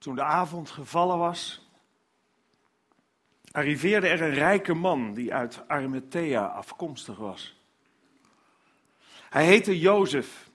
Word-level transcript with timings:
Toen 0.00 0.14
de 0.14 0.22
avond 0.22 0.70
gevallen 0.70 1.18
was, 1.18 1.68
arriveerde 3.50 4.08
er 4.08 4.22
een 4.22 4.34
rijke 4.34 4.74
man 4.74 5.14
die 5.14 5.34
uit 5.34 5.62
Arimathea 5.68 6.44
afkomstig 6.44 7.16
was. 7.16 7.56
Hij 9.28 9.44
heette 9.44 9.78
Jozef 9.78 10.50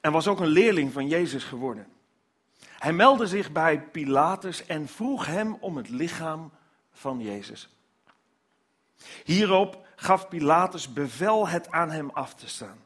en 0.00 0.12
was 0.12 0.28
ook 0.28 0.40
een 0.40 0.46
leerling 0.46 0.92
van 0.92 1.08
Jezus 1.08 1.44
geworden. 1.44 1.86
Hij 2.68 2.92
meldde 2.92 3.26
zich 3.26 3.52
bij 3.52 3.82
Pilatus 3.82 4.66
en 4.66 4.88
vroeg 4.88 5.26
hem 5.26 5.56
om 5.60 5.76
het 5.76 5.88
lichaam 5.88 6.52
van 6.92 7.20
Jezus. 7.20 7.68
Hierop 9.24 9.86
gaf 9.96 10.28
Pilatus 10.28 10.92
bevel 10.92 11.48
het 11.48 11.70
aan 11.70 11.90
hem 11.90 12.10
af 12.10 12.34
te 12.34 12.48
staan. 12.48 12.84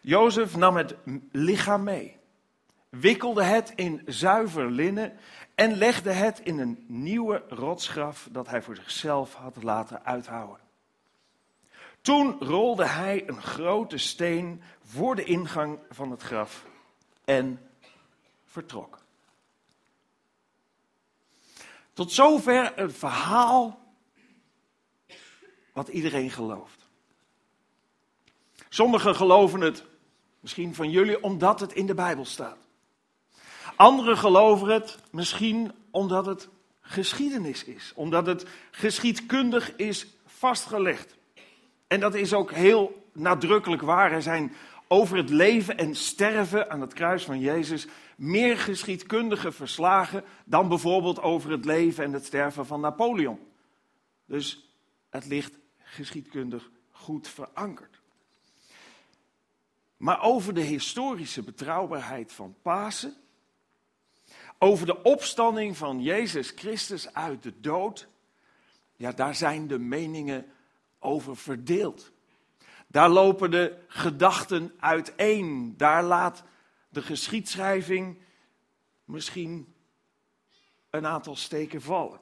Jozef 0.00 0.56
nam 0.56 0.76
het 0.76 0.94
lichaam 1.32 1.82
mee, 1.82 2.22
wikkelde 3.00 3.42
het 3.42 3.72
in 3.74 4.02
zuiver 4.06 4.70
linnen 4.70 5.18
en 5.54 5.76
legde 5.76 6.12
het 6.12 6.40
in 6.40 6.58
een 6.58 6.84
nieuwe 6.86 7.44
rotsgraf 7.48 8.28
dat 8.30 8.48
hij 8.48 8.62
voor 8.62 8.76
zichzelf 8.76 9.34
had 9.34 9.62
laten 9.62 10.04
uithouden. 10.04 10.62
Toen 12.00 12.36
rolde 12.40 12.86
hij 12.86 13.28
een 13.28 13.42
grote 13.42 13.98
steen 13.98 14.62
voor 14.84 15.16
de 15.16 15.24
ingang 15.24 15.78
van 15.90 16.10
het 16.10 16.22
graf 16.22 16.66
en 17.24 17.60
vertrok. 18.44 18.98
Tot 21.92 22.12
zover 22.12 22.72
het 22.76 22.92
verhaal 22.92 23.80
wat 25.72 25.88
iedereen 25.88 26.30
gelooft. 26.30 26.88
Sommigen 28.68 29.14
geloven 29.14 29.60
het, 29.60 29.84
misschien 30.40 30.74
van 30.74 30.90
jullie, 30.90 31.22
omdat 31.22 31.60
het 31.60 31.72
in 31.72 31.86
de 31.86 31.94
Bijbel 31.94 32.24
staat. 32.24 32.63
Anderen 33.76 34.18
geloven 34.18 34.68
het 34.68 34.98
misschien 35.10 35.72
omdat 35.90 36.26
het 36.26 36.48
geschiedenis 36.80 37.64
is, 37.64 37.92
omdat 37.94 38.26
het 38.26 38.46
geschiedkundig 38.70 39.76
is 39.76 40.06
vastgelegd. 40.26 41.16
En 41.86 42.00
dat 42.00 42.14
is 42.14 42.32
ook 42.32 42.52
heel 42.52 43.08
nadrukkelijk 43.12 43.82
waar. 43.82 44.12
Er 44.12 44.22
zijn 44.22 44.52
over 44.88 45.16
het 45.16 45.30
leven 45.30 45.78
en 45.78 45.94
sterven 45.94 46.70
aan 46.70 46.80
het 46.80 46.92
kruis 46.92 47.24
van 47.24 47.40
Jezus 47.40 47.86
meer 48.16 48.58
geschiedkundige 48.58 49.52
verslagen 49.52 50.24
dan 50.44 50.68
bijvoorbeeld 50.68 51.20
over 51.20 51.50
het 51.50 51.64
leven 51.64 52.04
en 52.04 52.12
het 52.12 52.24
sterven 52.24 52.66
van 52.66 52.80
Napoleon. 52.80 53.38
Dus 54.26 54.68
het 55.10 55.26
ligt 55.26 55.58
geschiedkundig 55.78 56.70
goed 56.90 57.28
verankerd. 57.28 58.00
Maar 59.96 60.22
over 60.22 60.54
de 60.54 60.60
historische 60.60 61.42
betrouwbaarheid 61.42 62.32
van 62.32 62.54
Pasen, 62.62 63.14
over 64.58 64.86
de 64.86 65.02
opstanding 65.02 65.76
van 65.76 66.02
Jezus 66.02 66.52
Christus 66.56 67.14
uit 67.14 67.42
de 67.42 67.60
dood, 67.60 68.08
ja, 68.96 69.12
daar 69.12 69.34
zijn 69.34 69.66
de 69.66 69.78
meningen 69.78 70.52
over 70.98 71.36
verdeeld. 71.36 72.12
Daar 72.86 73.08
lopen 73.08 73.50
de 73.50 73.84
gedachten 73.88 74.74
uiteen. 74.78 75.74
Daar 75.76 76.02
laat 76.02 76.42
de 76.88 77.02
geschiedschrijving 77.02 78.18
misschien 79.04 79.74
een 80.90 81.06
aantal 81.06 81.36
steken 81.36 81.82
vallen. 81.82 82.20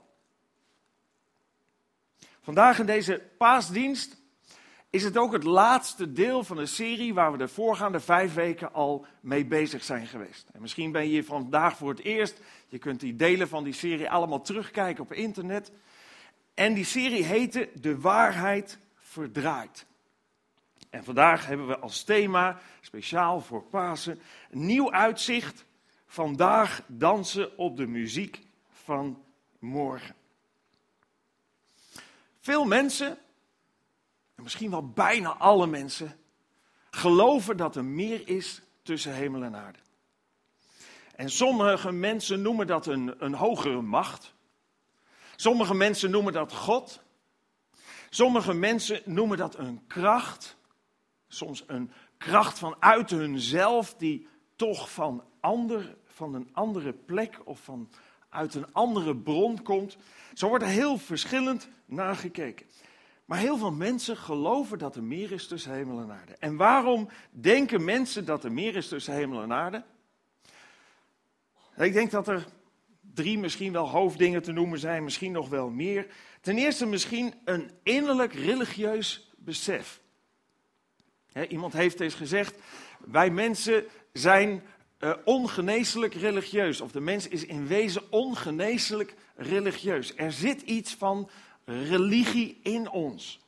Vandaag 2.40 2.78
in 2.78 2.86
deze 2.86 3.30
paasdienst 3.38 4.21
is 4.92 5.04
het 5.04 5.16
ook 5.16 5.32
het 5.32 5.44
laatste 5.44 6.12
deel 6.12 6.44
van 6.44 6.58
een 6.58 6.68
serie 6.68 7.14
waar 7.14 7.32
we 7.32 7.38
de 7.38 7.48
voorgaande 7.48 8.00
vijf 8.00 8.34
weken 8.34 8.72
al 8.72 9.06
mee 9.20 9.44
bezig 9.44 9.84
zijn 9.84 10.06
geweest. 10.06 10.46
En 10.52 10.60
misschien 10.60 10.92
ben 10.92 11.02
je 11.02 11.08
hier 11.08 11.24
vandaag 11.24 11.76
voor 11.76 11.88
het 11.88 12.00
eerst. 12.00 12.40
Je 12.68 12.78
kunt 12.78 13.00
die 13.00 13.16
delen 13.16 13.48
van 13.48 13.64
die 13.64 13.72
serie 13.72 14.10
allemaal 14.10 14.40
terugkijken 14.40 15.04
op 15.04 15.12
internet. 15.12 15.72
En 16.54 16.74
die 16.74 16.84
serie 16.84 17.24
heette 17.24 17.68
De 17.74 18.00
waarheid 18.00 18.78
verdraait. 18.96 19.86
En 20.90 21.04
vandaag 21.04 21.46
hebben 21.46 21.66
we 21.66 21.78
als 21.78 22.04
thema, 22.04 22.60
speciaal 22.80 23.40
voor 23.40 23.62
Pasen, 23.62 24.20
nieuw 24.50 24.92
uitzicht. 24.92 25.64
Vandaag 26.06 26.82
dansen 26.86 27.58
op 27.58 27.76
de 27.76 27.86
muziek 27.86 28.40
van 28.70 29.22
morgen. 29.58 30.14
Veel 32.40 32.64
mensen, 32.64 33.18
en 34.42 34.48
misschien 34.48 34.70
wel 34.70 34.88
bijna 34.88 35.36
alle 35.36 35.66
mensen, 35.66 36.18
geloven 36.90 37.56
dat 37.56 37.76
er 37.76 37.84
meer 37.84 38.28
is 38.28 38.62
tussen 38.82 39.14
hemel 39.14 39.42
en 39.42 39.56
aarde. 39.56 39.78
En 41.14 41.30
sommige 41.30 41.92
mensen 41.92 42.42
noemen 42.42 42.66
dat 42.66 42.86
een, 42.86 43.14
een 43.18 43.34
hogere 43.34 43.80
macht. 43.80 44.34
Sommige 45.36 45.74
mensen 45.74 46.10
noemen 46.10 46.32
dat 46.32 46.52
God. 46.52 47.02
Sommige 48.10 48.54
mensen 48.54 49.00
noemen 49.04 49.38
dat 49.38 49.58
een 49.58 49.86
kracht. 49.86 50.56
Soms 51.28 51.64
een 51.66 51.92
kracht 52.18 52.58
vanuit 52.58 53.10
hunzelf 53.10 53.94
die 53.94 54.28
toch 54.56 54.90
van, 54.90 55.24
ander, 55.40 55.96
van 56.06 56.34
een 56.34 56.48
andere 56.52 56.92
plek 56.92 57.40
of 57.44 57.60
van 57.60 57.90
uit 58.28 58.54
een 58.54 58.72
andere 58.72 59.16
bron 59.16 59.62
komt. 59.62 59.96
Zo 60.34 60.48
wordt 60.48 60.64
er 60.64 60.70
heel 60.70 60.98
verschillend 60.98 61.68
naar 61.84 62.16
gekeken. 62.16 62.66
Maar 63.32 63.40
heel 63.40 63.58
veel 63.58 63.72
mensen 63.72 64.16
geloven 64.16 64.78
dat 64.78 64.96
er 64.96 65.02
meer 65.02 65.32
is 65.32 65.46
tussen 65.46 65.72
hemel 65.72 66.00
en 66.00 66.10
aarde. 66.10 66.36
En 66.38 66.56
waarom 66.56 67.08
denken 67.30 67.84
mensen 67.84 68.24
dat 68.24 68.44
er 68.44 68.52
meer 68.52 68.76
is 68.76 68.88
tussen 68.88 69.14
hemel 69.14 69.42
en 69.42 69.52
aarde? 69.52 69.84
Ik 71.76 71.92
denk 71.92 72.10
dat 72.10 72.28
er 72.28 72.46
drie 73.14 73.38
misschien 73.38 73.72
wel 73.72 73.88
hoofddingen 73.88 74.42
te 74.42 74.52
noemen 74.52 74.78
zijn, 74.78 75.04
misschien 75.04 75.32
nog 75.32 75.48
wel 75.48 75.70
meer. 75.70 76.06
Ten 76.40 76.58
eerste 76.58 76.86
misschien 76.86 77.34
een 77.44 77.70
innerlijk 77.82 78.32
religieus 78.32 79.32
besef. 79.36 80.00
iemand 81.48 81.72
heeft 81.72 82.00
eens 82.00 82.14
gezegd, 82.14 82.54
wij 82.98 83.30
mensen 83.30 83.84
zijn 84.12 84.62
uh, 85.00 85.12
ongeneeslijk 85.24 86.14
religieus. 86.14 86.80
Of 86.80 86.92
de 86.92 87.00
mens 87.00 87.28
is 87.28 87.44
in 87.44 87.66
wezen 87.66 88.02
ongeneeslijk 88.10 89.14
religieus. 89.36 90.12
Er 90.16 90.32
zit 90.32 90.60
iets 90.62 90.94
van 90.94 91.30
religie 91.64 92.60
in 92.62 92.90
ons. 92.90 93.40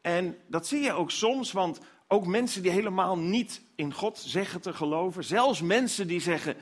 En 0.00 0.38
dat 0.46 0.66
zie 0.66 0.80
je 0.80 0.92
ook 0.92 1.10
soms, 1.10 1.52
want 1.52 1.80
ook 2.06 2.26
mensen 2.26 2.62
die 2.62 2.70
helemaal 2.70 3.18
niet 3.18 3.62
in 3.74 3.94
God 3.94 4.18
zeggen 4.18 4.60
te 4.60 4.72
geloven, 4.72 5.24
zelfs 5.24 5.60
mensen 5.60 6.06
die 6.06 6.20
zeggen 6.20 6.56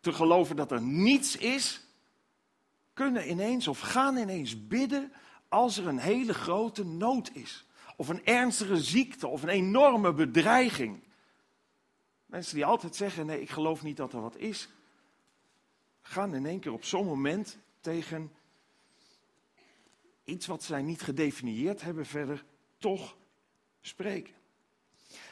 te 0.00 0.12
geloven 0.12 0.56
dat 0.56 0.72
er 0.72 0.82
niets 0.82 1.36
is, 1.36 1.86
kunnen 2.92 3.30
ineens 3.30 3.68
of 3.68 3.80
gaan 3.80 4.16
ineens 4.16 4.66
bidden 4.66 5.12
als 5.48 5.76
er 5.76 5.86
een 5.86 5.98
hele 5.98 6.34
grote 6.34 6.84
nood 6.84 7.30
is. 7.32 7.66
Of 7.96 8.08
een 8.08 8.24
ernstige 8.24 8.82
ziekte 8.82 9.26
of 9.26 9.42
een 9.42 9.48
enorme 9.48 10.12
bedreiging. 10.12 11.02
Mensen 12.26 12.54
die 12.54 12.64
altijd 12.64 12.96
zeggen: 12.96 13.26
nee, 13.26 13.40
ik 13.40 13.50
geloof 13.50 13.82
niet 13.82 13.96
dat 13.96 14.12
er 14.12 14.20
wat 14.20 14.36
is, 14.36 14.68
gaan 16.02 16.34
in 16.34 16.46
één 16.46 16.60
keer 16.60 16.72
op 16.72 16.84
zo'n 16.84 17.06
moment 17.06 17.58
tegen 17.80 18.32
iets 20.28 20.46
wat 20.46 20.62
zij 20.62 20.82
niet 20.82 21.02
gedefinieerd 21.02 21.82
hebben 21.82 22.06
verder 22.06 22.44
toch 22.78 23.16
spreken. 23.80 24.34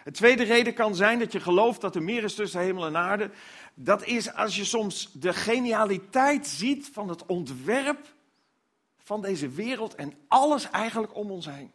Een 0.04 0.12
tweede 0.12 0.42
reden 0.42 0.74
kan 0.74 0.94
zijn 0.94 1.18
dat 1.18 1.32
je 1.32 1.40
gelooft 1.40 1.80
dat 1.80 1.94
er 1.94 2.02
meer 2.02 2.24
is 2.24 2.34
tussen 2.34 2.60
hemel 2.60 2.86
en 2.86 2.96
aarde. 2.96 3.30
Dat 3.74 4.04
is 4.04 4.32
als 4.32 4.56
je 4.56 4.64
soms 4.64 5.12
de 5.12 5.32
genialiteit 5.32 6.46
ziet 6.46 6.90
van 6.92 7.08
het 7.08 7.26
ontwerp 7.26 8.14
van 8.98 9.22
deze 9.22 9.48
wereld 9.48 9.94
en 9.94 10.12
alles 10.28 10.70
eigenlijk 10.70 11.14
om 11.14 11.30
ons 11.30 11.46
heen. 11.46 11.72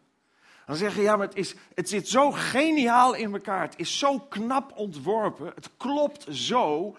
Dan 0.66 0.76
zeg 0.76 0.96
je, 0.96 1.02
ja, 1.02 1.16
maar 1.16 1.28
het, 1.28 1.36
is, 1.36 1.56
het 1.74 1.90
zit 1.90 2.08
zo 2.08 2.32
geniaal 2.32 3.14
in 3.14 3.34
elkaar. 3.34 3.62
Het 3.62 3.80
is 3.80 4.00
zo 4.00 4.20
knap 4.20 4.72
ontworpen. 4.76 5.52
Het 5.56 5.70
klopt 5.78 6.26
zo. 6.30 6.96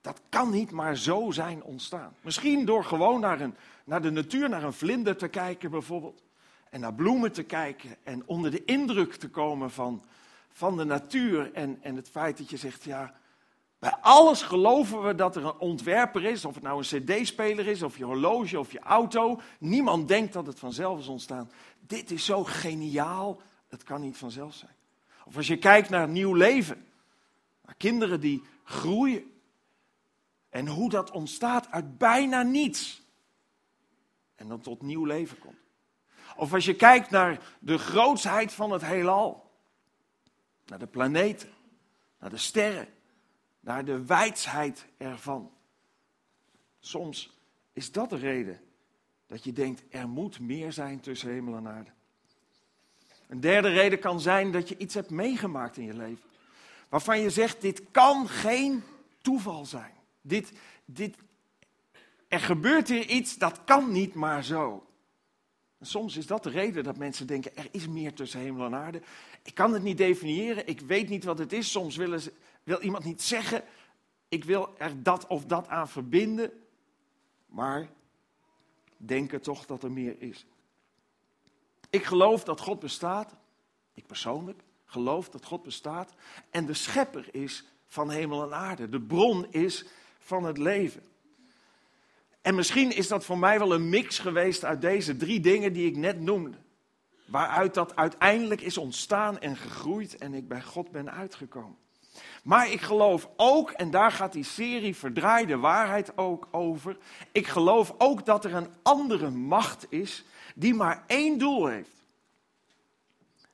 Dat 0.00 0.20
kan 0.28 0.50
niet 0.50 0.70
maar 0.70 0.96
zo 0.96 1.30
zijn 1.30 1.62
ontstaan. 1.62 2.14
Misschien 2.20 2.64
door 2.64 2.84
gewoon 2.84 3.20
naar, 3.20 3.40
een, 3.40 3.56
naar 3.90 4.02
de 4.02 4.10
natuur, 4.10 4.48
naar 4.48 4.62
een 4.62 4.72
vlinder 4.72 5.16
te 5.16 5.28
kijken 5.28 5.70
bijvoorbeeld. 5.70 6.22
En 6.68 6.80
naar 6.80 6.94
bloemen 6.94 7.32
te 7.32 7.42
kijken. 7.42 7.96
En 8.02 8.22
onder 8.26 8.50
de 8.50 8.64
indruk 8.64 9.14
te 9.14 9.28
komen 9.28 9.70
van, 9.70 10.04
van 10.52 10.76
de 10.76 10.84
natuur. 10.84 11.52
En, 11.52 11.78
en 11.82 11.96
het 11.96 12.08
feit 12.08 12.38
dat 12.38 12.50
je 12.50 12.56
zegt, 12.56 12.84
ja, 12.84 13.14
bij 13.78 13.94
alles 14.00 14.42
geloven 14.42 15.02
we 15.02 15.14
dat 15.14 15.36
er 15.36 15.44
een 15.44 15.58
ontwerper 15.58 16.24
is, 16.24 16.44
of 16.44 16.54
het 16.54 16.62
nou 16.62 16.78
een 16.78 17.04
cd-speler 17.04 17.66
is, 17.66 17.82
of 17.82 17.98
je 17.98 18.04
horloge, 18.04 18.58
of 18.58 18.72
je 18.72 18.80
auto. 18.80 19.40
Niemand 19.58 20.08
denkt 20.08 20.32
dat 20.32 20.46
het 20.46 20.58
vanzelf 20.58 20.98
is 20.98 21.08
ontstaan. 21.08 21.50
Dit 21.80 22.10
is 22.10 22.24
zo 22.24 22.44
geniaal, 22.44 23.40
het 23.68 23.82
kan 23.82 24.00
niet 24.00 24.16
vanzelf 24.16 24.54
zijn. 24.54 24.74
Of 25.24 25.36
als 25.36 25.46
je 25.46 25.58
kijkt 25.58 25.88
naar 25.88 26.08
nieuw 26.08 26.34
leven, 26.34 26.86
naar 27.64 27.76
kinderen 27.76 28.20
die 28.20 28.42
groeien. 28.64 29.32
En 30.48 30.66
hoe 30.66 30.90
dat 30.90 31.10
ontstaat 31.10 31.70
uit 31.70 31.98
bijna 31.98 32.42
niets. 32.42 32.99
En 34.40 34.48
dan 34.48 34.60
tot 34.60 34.82
nieuw 34.82 35.04
leven 35.04 35.38
komt. 35.38 35.58
Of 36.36 36.54
als 36.54 36.64
je 36.64 36.74
kijkt 36.74 37.10
naar 37.10 37.56
de 37.58 37.78
grootsheid 37.78 38.52
van 38.52 38.72
het 38.72 38.84
heelal. 38.84 39.50
Naar 40.66 40.78
de 40.78 40.86
planeten, 40.86 41.48
naar 42.18 42.30
de 42.30 42.36
sterren 42.36 42.88
naar 43.60 43.84
de 43.84 44.04
wijsheid 44.04 44.86
ervan. 44.96 45.50
Soms 46.80 47.38
is 47.72 47.92
dat 47.92 48.10
de 48.10 48.16
reden 48.16 48.60
dat 49.26 49.44
je 49.44 49.52
denkt, 49.52 49.82
er 49.90 50.08
moet 50.08 50.40
meer 50.40 50.72
zijn 50.72 51.00
tussen 51.00 51.30
hemel 51.30 51.56
en 51.56 51.68
aarde. 51.68 51.90
Een 53.28 53.40
derde 53.40 53.68
reden 53.68 53.98
kan 53.98 54.20
zijn 54.20 54.52
dat 54.52 54.68
je 54.68 54.76
iets 54.76 54.94
hebt 54.94 55.10
meegemaakt 55.10 55.76
in 55.76 55.84
je 55.84 55.94
leven. 55.94 56.28
Waarvan 56.88 57.20
je 57.20 57.30
zegt, 57.30 57.60
dit 57.60 57.82
kan 57.90 58.28
geen 58.28 58.82
toeval 59.22 59.66
zijn. 59.66 59.92
Dit, 60.20 60.52
dit, 60.84 61.16
er 62.30 62.40
gebeurt 62.40 62.88
hier 62.88 63.08
iets, 63.08 63.38
dat 63.38 63.64
kan 63.64 63.92
niet 63.92 64.14
maar 64.14 64.44
zo. 64.44 64.86
En 65.78 65.86
soms 65.86 66.16
is 66.16 66.26
dat 66.26 66.42
de 66.42 66.50
reden 66.50 66.84
dat 66.84 66.96
mensen 66.96 67.26
denken, 67.26 67.56
er 67.56 67.68
is 67.70 67.88
meer 67.88 68.14
tussen 68.14 68.40
hemel 68.40 68.66
en 68.66 68.74
aarde. 68.74 69.02
Ik 69.42 69.54
kan 69.54 69.72
het 69.72 69.82
niet 69.82 69.96
definiëren, 69.96 70.66
ik 70.66 70.80
weet 70.80 71.08
niet 71.08 71.24
wat 71.24 71.38
het 71.38 71.52
is. 71.52 71.70
Soms 71.70 71.96
wil 72.62 72.80
iemand 72.80 73.04
niet 73.04 73.22
zeggen, 73.22 73.64
ik 74.28 74.44
wil 74.44 74.74
er 74.78 75.02
dat 75.02 75.26
of 75.26 75.44
dat 75.44 75.68
aan 75.68 75.88
verbinden. 75.88 76.52
Maar 77.46 77.90
denken 78.96 79.40
toch 79.40 79.66
dat 79.66 79.82
er 79.82 79.92
meer 79.92 80.22
is. 80.22 80.46
Ik 81.90 82.04
geloof 82.04 82.44
dat 82.44 82.60
God 82.60 82.80
bestaat. 82.80 83.34
Ik 83.94 84.06
persoonlijk 84.06 84.62
geloof 84.84 85.28
dat 85.28 85.44
God 85.44 85.62
bestaat. 85.62 86.14
En 86.50 86.66
de 86.66 86.74
schepper 86.74 87.34
is 87.34 87.64
van 87.86 88.10
hemel 88.10 88.42
en 88.42 88.54
aarde. 88.54 88.88
De 88.88 89.00
bron 89.00 89.46
is 89.52 89.84
van 90.18 90.44
het 90.44 90.58
leven. 90.58 91.02
En 92.42 92.54
misschien 92.54 92.96
is 92.96 93.08
dat 93.08 93.24
voor 93.24 93.38
mij 93.38 93.58
wel 93.58 93.74
een 93.74 93.88
mix 93.88 94.18
geweest 94.18 94.64
uit 94.64 94.80
deze 94.80 95.16
drie 95.16 95.40
dingen 95.40 95.72
die 95.72 95.86
ik 95.86 95.96
net 95.96 96.20
noemde. 96.20 96.56
Waaruit 97.24 97.74
dat 97.74 97.96
uiteindelijk 97.96 98.60
is 98.60 98.78
ontstaan 98.78 99.40
en 99.40 99.56
gegroeid 99.56 100.18
en 100.18 100.34
ik 100.34 100.48
bij 100.48 100.62
God 100.62 100.90
ben 100.90 101.12
uitgekomen. 101.12 101.76
Maar 102.42 102.70
ik 102.70 102.80
geloof 102.80 103.28
ook, 103.36 103.70
en 103.70 103.90
daar 103.90 104.12
gaat 104.12 104.32
die 104.32 104.44
serie 104.44 104.96
Verdraaide 104.96 105.56
Waarheid 105.56 106.18
ook 106.18 106.48
over. 106.50 106.96
Ik 107.32 107.46
geloof 107.46 107.94
ook 107.98 108.26
dat 108.26 108.44
er 108.44 108.54
een 108.54 108.70
andere 108.82 109.30
macht 109.30 109.86
is 109.88 110.24
die 110.54 110.74
maar 110.74 111.04
één 111.06 111.38
doel 111.38 111.66
heeft. 111.66 112.04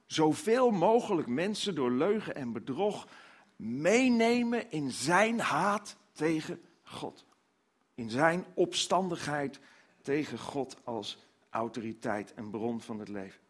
Zoveel 0.07 0.71
mogelijk 0.71 1.29
mensen 1.29 1.75
door 1.75 1.91
leugen 1.91 2.35
en 2.35 2.53
bedrog 2.53 3.07
meenemen 3.57 4.71
in 4.71 4.91
zijn 4.91 5.41
haat 5.41 5.97
tegen 6.13 6.61
God. 6.83 7.26
In 7.97 8.11
zijn 8.11 8.45
opstandigheid 8.55 9.59
tegen 10.03 10.39
God 10.39 10.77
als 10.85 11.19
autoriteit 11.51 12.35
en 12.35 12.51
bron 12.51 12.81
van 12.81 12.99
het 12.99 13.09
leven. 13.09 13.41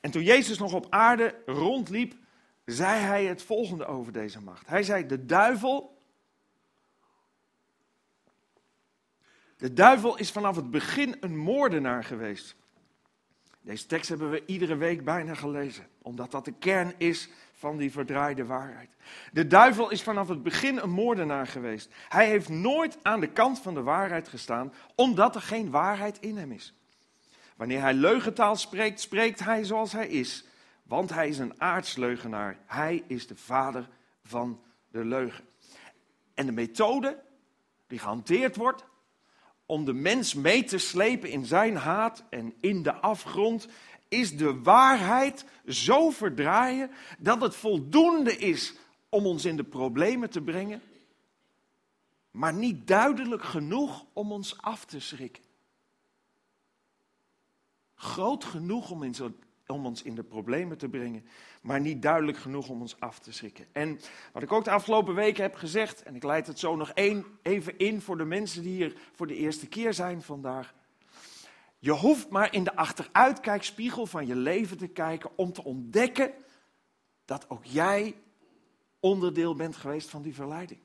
En 0.00 0.10
toen 0.10 0.22
Jezus 0.22 0.58
nog 0.58 0.72
op 0.72 0.86
aarde 0.90 1.42
rondliep, 1.46 2.14
zei 2.64 3.00
hij 3.00 3.24
het 3.24 3.42
volgende 3.42 3.84
over 3.86 4.12
deze 4.12 4.40
macht. 4.40 4.66
Hij 4.66 4.82
zei: 4.82 5.06
De 5.06 5.26
duivel. 5.26 6.00
De 9.56 9.72
duivel 9.72 10.16
is 10.16 10.30
vanaf 10.30 10.56
het 10.56 10.70
begin 10.70 11.16
een 11.20 11.36
moordenaar 11.36 12.04
geweest. 12.04 12.56
Deze 13.62 13.86
tekst 13.86 14.08
hebben 14.08 14.30
we 14.30 14.42
iedere 14.46 14.76
week 14.76 15.04
bijna 15.04 15.34
gelezen, 15.34 15.86
omdat 16.02 16.30
dat 16.30 16.44
de 16.44 16.52
kern 16.52 16.94
is 16.96 17.28
van 17.52 17.76
die 17.76 17.92
verdraaide 17.92 18.44
waarheid. 18.44 18.90
De 19.32 19.46
duivel 19.46 19.90
is 19.90 20.02
vanaf 20.02 20.28
het 20.28 20.42
begin 20.42 20.78
een 20.78 20.90
moordenaar 20.90 21.46
geweest. 21.46 21.90
Hij 22.08 22.26
heeft 22.26 22.48
nooit 22.48 22.98
aan 23.02 23.20
de 23.20 23.32
kant 23.32 23.58
van 23.60 23.74
de 23.74 23.82
waarheid 23.82 24.28
gestaan, 24.28 24.72
omdat 24.94 25.34
er 25.34 25.40
geen 25.40 25.70
waarheid 25.70 26.18
in 26.20 26.36
hem 26.36 26.52
is. 26.52 26.74
Wanneer 27.56 27.80
hij 27.80 27.94
leugentaal 27.94 28.56
spreekt, 28.56 29.00
spreekt 29.00 29.40
hij 29.40 29.64
zoals 29.64 29.92
hij 29.92 30.08
is, 30.08 30.44
want 30.82 31.10
hij 31.10 31.28
is 31.28 31.38
een 31.38 31.60
aardsleugenaar. 31.60 32.58
Hij 32.66 33.04
is 33.06 33.26
de 33.26 33.36
vader 33.36 33.88
van 34.22 34.60
de 34.90 35.04
leugen. 35.04 35.44
En 36.34 36.46
de 36.46 36.52
methode 36.52 37.22
die 37.86 37.98
gehanteerd 37.98 38.56
wordt 38.56 38.84
om 39.72 39.84
de 39.84 39.92
mens 39.92 40.34
mee 40.34 40.64
te 40.64 40.78
slepen 40.78 41.30
in 41.30 41.44
zijn 41.46 41.76
haat 41.76 42.24
en 42.30 42.54
in 42.60 42.82
de 42.82 42.92
afgrond, 42.92 43.68
is 44.08 44.36
de 44.36 44.60
waarheid 44.60 45.44
zo 45.68 46.10
verdraaien 46.10 46.90
dat 47.18 47.40
het 47.40 47.56
voldoende 47.56 48.36
is 48.36 48.74
om 49.08 49.26
ons 49.26 49.44
in 49.44 49.56
de 49.56 49.64
problemen 49.64 50.30
te 50.30 50.40
brengen, 50.40 50.82
maar 52.30 52.54
niet 52.54 52.86
duidelijk 52.86 53.42
genoeg 53.42 54.04
om 54.12 54.32
ons 54.32 54.60
af 54.60 54.84
te 54.84 55.00
schrikken. 55.00 55.42
Groot 57.94 58.44
genoeg 58.44 58.90
om, 58.90 59.02
in 59.02 59.14
zo, 59.14 59.32
om 59.66 59.86
ons 59.86 60.02
in 60.02 60.14
de 60.14 60.22
problemen 60.22 60.78
te 60.78 60.88
brengen, 60.88 61.26
maar 61.62 61.80
niet 61.80 62.02
duidelijk 62.02 62.38
genoeg 62.38 62.68
om 62.68 62.80
ons 62.80 63.00
af 63.00 63.18
te 63.18 63.32
schrikken. 63.32 63.66
En 63.72 64.00
wat 64.32 64.42
ik 64.42 64.52
ook 64.52 64.64
de 64.64 64.70
afgelopen 64.70 65.14
weken 65.14 65.42
heb 65.42 65.54
gezegd, 65.54 66.02
en 66.02 66.14
ik 66.14 66.22
leid 66.22 66.46
het 66.46 66.58
zo 66.58 66.76
nog 66.76 66.90
één, 66.90 67.24
even 67.42 67.78
in 67.78 68.00
voor 68.00 68.16
de 68.16 68.24
mensen 68.24 68.62
die 68.62 68.74
hier 68.74 68.96
voor 69.12 69.26
de 69.26 69.36
eerste 69.36 69.68
keer 69.68 69.94
zijn 69.94 70.22
vandaag. 70.22 70.74
Je 71.78 71.92
hoeft 71.92 72.28
maar 72.28 72.54
in 72.54 72.64
de 72.64 72.76
achteruitkijkspiegel 72.76 74.06
van 74.06 74.26
je 74.26 74.36
leven 74.36 74.76
te 74.76 74.88
kijken 74.88 75.30
om 75.34 75.52
te 75.52 75.64
ontdekken 75.64 76.32
dat 77.24 77.50
ook 77.50 77.64
jij 77.64 78.14
onderdeel 79.00 79.54
bent 79.54 79.76
geweest 79.76 80.10
van 80.10 80.22
die 80.22 80.34
verleiding. 80.34 80.80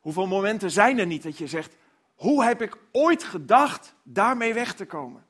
Hoeveel 0.00 0.26
momenten 0.26 0.70
zijn 0.70 0.98
er 0.98 1.06
niet 1.06 1.22
dat 1.22 1.38
je 1.38 1.46
zegt: 1.46 1.76
hoe 2.14 2.44
heb 2.44 2.62
ik 2.62 2.78
ooit 2.92 3.24
gedacht 3.24 3.94
daarmee 4.02 4.54
weg 4.54 4.74
te 4.74 4.86
komen? 4.86 5.26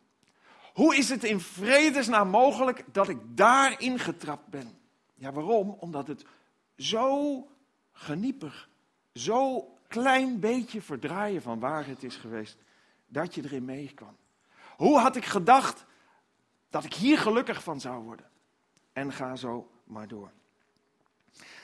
Hoe 0.73 0.97
is 0.97 1.09
het 1.09 1.25
in 1.25 1.41
vredesnaam 1.41 2.29
mogelijk 2.29 2.85
dat 2.93 3.09
ik 3.09 3.19
daarin 3.29 3.99
getrapt 3.99 4.47
ben? 4.47 4.79
Ja, 5.15 5.33
waarom? 5.33 5.71
Omdat 5.71 6.07
het 6.07 6.25
zo 6.77 7.49
geniepig, 7.93 8.69
zo 9.15 9.69
klein 9.89 10.41
beetje 10.41 10.83
verdraaien 10.83 11.43
van 11.43 11.61
waarheid 11.61 12.03
is 12.03 12.17
geweest, 12.17 12.57
dat 13.07 13.35
je 13.35 13.45
erin 13.45 13.65
meekwam. 13.65 14.17
Hoe 14.77 14.99
had 14.99 15.17
ik 15.17 15.25
gedacht 15.25 15.85
dat 16.71 16.85
ik 16.85 16.95
hier 16.95 17.19
gelukkig 17.19 17.63
van 17.63 17.81
zou 17.81 18.03
worden? 18.03 18.31
En 18.93 19.13
ga 19.13 19.37
zo 19.37 19.71
maar 19.85 20.09
door. 20.09 20.33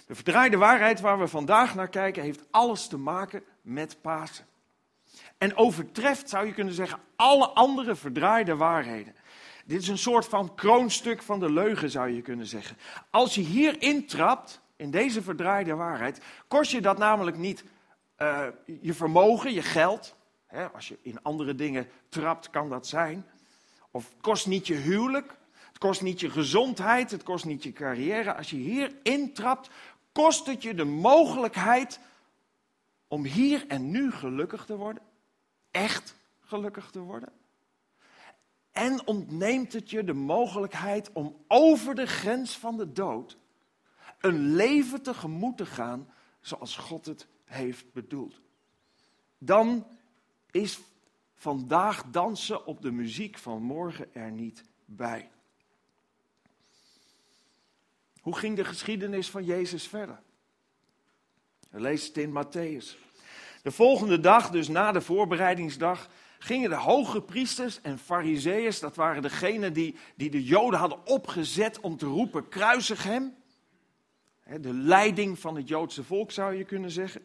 De 0.07 0.15
verdraaide 0.15 0.57
waarheid 0.57 1.01
waar 1.01 1.19
we 1.19 1.29
vandaag 1.29 1.75
naar 1.75 1.89
kijken 1.89 2.23
heeft 2.23 2.45
alles 2.51 2.87
te 2.87 2.99
maken 2.99 3.45
met 3.61 4.01
Pasen. 4.01 4.47
En 5.39 5.57
overtreft, 5.57 6.29
zou 6.29 6.47
je 6.47 6.53
kunnen 6.53 6.75
zeggen, 6.75 6.99
alle 7.17 7.49
andere 7.49 7.97
verdraaide 7.97 8.57
waarheden. 8.57 9.15
Dit 9.65 9.83
is 9.83 9.89
een 9.89 9.99
soort 9.99 10.27
van 10.27 10.55
kroonstuk 10.55 11.23
van 11.23 11.41
de 11.41 11.53
leugen, 11.53 11.91
zou 11.91 12.09
je 12.09 12.23
kunnen 12.23 12.47
zeggen. 12.47 12.77
Als 13.11 13.35
je 13.35 13.41
hier 13.41 13.83
intrapt, 13.83 14.61
in 14.77 14.91
deze 14.91 15.23
verdraaide 15.23 15.75
waarheid, 15.75 16.21
kost 16.49 16.71
je 16.71 16.81
dat 16.81 16.99
namelijk 16.99 17.37
niet 17.37 17.65
uh, 18.19 18.47
je 18.81 18.95
vermogen, 18.95 19.53
je 19.53 19.63
geld. 19.63 20.17
Hè, 20.47 20.71
als 20.71 20.89
je 20.89 20.99
in 21.03 21.23
andere 21.23 21.55
dingen 21.55 21.89
trapt, 22.09 22.51
kan 22.51 22.69
dat 22.69 22.87
zijn. 22.87 23.27
Of 23.91 24.09
het 24.09 24.21
kost 24.21 24.47
niet 24.47 24.67
je 24.67 24.75
huwelijk, 24.75 25.37
het 25.69 25.79
kost 25.79 26.03
niet 26.03 26.21
je 26.21 26.31
gezondheid, 26.31 27.11
het 27.11 27.23
kost 27.23 27.45
niet 27.45 27.63
je 27.63 27.73
carrière. 27.73 28.35
Als 28.35 28.51
je 28.51 28.57
hier 28.57 28.93
intrapt, 29.03 29.71
kost 30.13 30.47
het 30.47 30.63
je 30.63 30.75
de 30.75 30.85
mogelijkheid 30.85 32.01
om 33.09 33.25
hier 33.25 33.67
en 33.67 33.91
nu 33.91 34.13
gelukkig 34.13 34.65
te 34.65 34.77
worden 34.77 35.03
echt 35.71 36.15
gelukkig 36.41 36.91
te 36.91 37.01
worden. 37.01 37.33
En 38.71 39.07
ontneemt 39.07 39.73
het 39.73 39.91
je 39.91 40.05
de 40.05 40.13
mogelijkheid 40.13 41.13
om 41.13 41.45
over 41.49 41.95
de 41.95 42.07
grens 42.07 42.59
van 42.59 42.77
de 42.77 42.93
dood 42.93 43.37
een 44.21 44.55
leven 44.55 45.03
tegemoet 45.03 45.57
te 45.57 45.67
gaan 45.67 46.11
zoals 46.41 46.77
God 46.77 47.07
het 47.07 47.27
heeft 47.45 47.93
bedoeld. 47.93 48.41
Dan 49.39 49.87
is 50.51 50.81
vandaag 51.35 52.05
dansen 52.11 52.67
op 52.67 52.83
de 52.83 52.91
muziek 52.91 53.39
van 53.39 53.63
morgen 53.63 54.15
er 54.15 54.31
niet 54.31 54.65
bij. 54.85 55.31
Hoe 58.21 58.37
ging 58.37 58.57
de 58.57 58.65
geschiedenis 58.65 59.31
van 59.31 59.45
Jezus 59.45 59.89
verder? 59.89 60.23
We 61.71 61.81
lezen 61.81 62.09
het 62.09 62.17
in 62.17 62.33
Matthäus. 62.33 62.97
De 63.63 63.71
volgende 63.71 64.21
dag, 64.21 64.51
dus 64.51 64.69
na 64.69 64.93
de 64.93 65.01
voorbereidingsdag, 65.01 66.09
gingen 66.39 66.71
de 66.71 66.77
hoge 66.77 67.23
priesters 67.23 67.81
en 67.81 67.99
fariseeërs, 67.99 68.81
dat 68.81 68.97
waren 68.97 69.23
degenen 69.23 69.73
die, 69.73 69.97
die 70.15 70.31
de 70.31 70.45
Joden 70.45 70.79
hadden 70.79 71.07
opgezet 71.07 71.81
om 71.81 71.97
te 71.97 72.07
roepen, 72.07 72.49
kruisig 72.49 73.03
hem. 73.03 73.37
De 74.61 74.75
leiding 74.75 75.39
van 75.39 75.57
het 75.57 75.69
Joodse 75.69 76.05
volk 76.05 76.31
zou 76.31 76.55
je 76.55 76.65
kunnen 76.65 76.91
zeggen. 76.91 77.23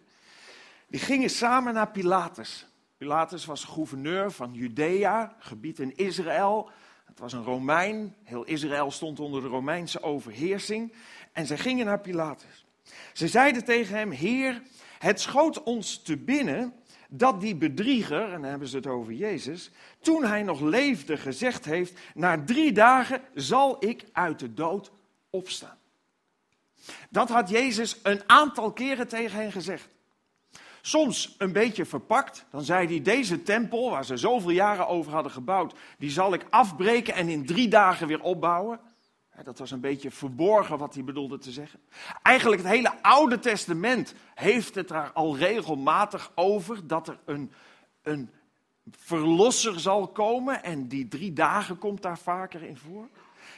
Die 0.87 0.99
gingen 0.99 1.29
samen 1.29 1.73
naar 1.73 1.91
Pilatus. 1.91 2.67
Pilatus 2.97 3.45
was 3.45 3.63
gouverneur 3.63 4.31
van 4.31 4.53
Judea, 4.53 5.35
gebied 5.39 5.79
in 5.79 5.95
Israël. 5.95 6.69
Het 7.05 7.19
was 7.19 7.33
een 7.33 7.43
Romein. 7.43 8.15
Heel 8.23 8.43
Israël 8.43 8.91
stond 8.91 9.19
onder 9.19 9.41
de 9.41 9.47
Romeinse 9.47 10.03
overheersing. 10.03 10.93
En 11.31 11.45
zij 11.45 11.57
gingen 11.57 11.85
naar 11.85 11.99
Pilatus. 11.99 12.62
Ze 13.13 13.27
zeiden 13.27 13.63
tegen 13.63 13.95
hem: 13.95 14.11
Heer, 14.11 14.61
het 14.99 15.21
schoot 15.21 15.63
ons 15.63 16.01
te 16.01 16.17
binnen 16.17 16.73
dat 17.09 17.41
die 17.41 17.55
bedrieger, 17.55 18.23
en 18.23 18.41
dan 18.41 18.49
hebben 18.49 18.67
ze 18.67 18.75
het 18.75 18.87
over 18.87 19.13
Jezus, 19.13 19.71
toen 20.01 20.25
hij 20.25 20.43
nog 20.43 20.61
leefde 20.61 21.17
gezegd 21.17 21.65
heeft, 21.65 21.99
na 22.13 22.43
drie 22.43 22.71
dagen 22.71 23.21
zal 23.33 23.85
ik 23.85 24.05
uit 24.11 24.39
de 24.39 24.53
dood 24.53 24.91
opstaan. 25.29 25.77
Dat 27.09 27.29
had 27.29 27.49
Jezus 27.49 27.99
een 28.03 28.21
aantal 28.25 28.71
keren 28.71 29.07
tegen 29.07 29.39
hen 29.39 29.51
gezegd. 29.51 29.87
Soms 30.81 31.35
een 31.37 31.51
beetje 31.51 31.85
verpakt. 31.85 32.45
Dan 32.49 32.63
zei 32.63 32.87
hij, 32.87 33.01
deze 33.01 33.43
tempel, 33.43 33.89
waar 33.89 34.05
ze 34.05 34.17
zoveel 34.17 34.49
jaren 34.49 34.87
over 34.87 35.11
hadden 35.11 35.31
gebouwd, 35.31 35.73
die 35.97 36.09
zal 36.09 36.33
ik 36.33 36.45
afbreken 36.49 37.13
en 37.13 37.29
in 37.29 37.45
drie 37.45 37.67
dagen 37.67 38.07
weer 38.07 38.21
opbouwen. 38.21 38.79
Dat 39.43 39.59
was 39.59 39.71
een 39.71 39.79
beetje 39.79 40.11
verborgen 40.11 40.77
wat 40.77 40.93
hij 40.93 41.03
bedoelde 41.03 41.37
te 41.37 41.51
zeggen. 41.51 41.79
Eigenlijk 42.21 42.61
het 42.61 42.71
hele 42.71 43.01
Oude 43.01 43.39
Testament 43.39 44.13
heeft 44.35 44.75
het 44.75 44.87
daar 44.87 45.11
al 45.11 45.37
regelmatig 45.37 46.31
over 46.35 46.87
dat 46.87 47.07
er 47.07 47.19
een, 47.25 47.51
een 48.01 48.29
verlosser 48.91 49.79
zal 49.79 50.07
komen 50.07 50.63
en 50.63 50.87
die 50.87 51.07
drie 51.07 51.33
dagen 51.33 51.77
komt 51.77 52.01
daar 52.01 52.17
vaker 52.17 52.63
in 52.63 52.77
voor. 52.77 53.07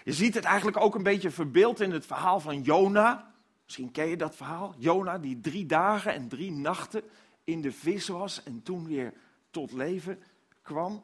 Je 0.03 0.13
ziet 0.13 0.33
het 0.33 0.43
eigenlijk 0.43 0.77
ook 0.77 0.95
een 0.95 1.03
beetje 1.03 1.31
verbeeld 1.31 1.79
in 1.79 1.91
het 1.91 2.05
verhaal 2.05 2.39
van 2.39 2.61
Jona. 2.61 3.33
Misschien 3.63 3.91
ken 3.91 4.07
je 4.07 4.17
dat 4.17 4.35
verhaal. 4.35 4.75
Jona 4.77 5.17
die 5.17 5.39
drie 5.39 5.65
dagen 5.65 6.13
en 6.13 6.27
drie 6.27 6.51
nachten 6.51 7.03
in 7.43 7.61
de 7.61 7.71
vis 7.71 8.07
was 8.07 8.43
en 8.43 8.63
toen 8.63 8.87
weer 8.87 9.13
tot 9.49 9.71
leven 9.71 10.23
kwam. 10.61 11.03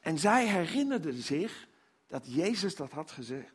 En 0.00 0.18
zij 0.18 0.46
herinnerden 0.46 1.22
zich 1.22 1.66
dat 2.08 2.22
Jezus 2.26 2.76
dat 2.76 2.92
had 2.92 3.10
gezegd. 3.10 3.54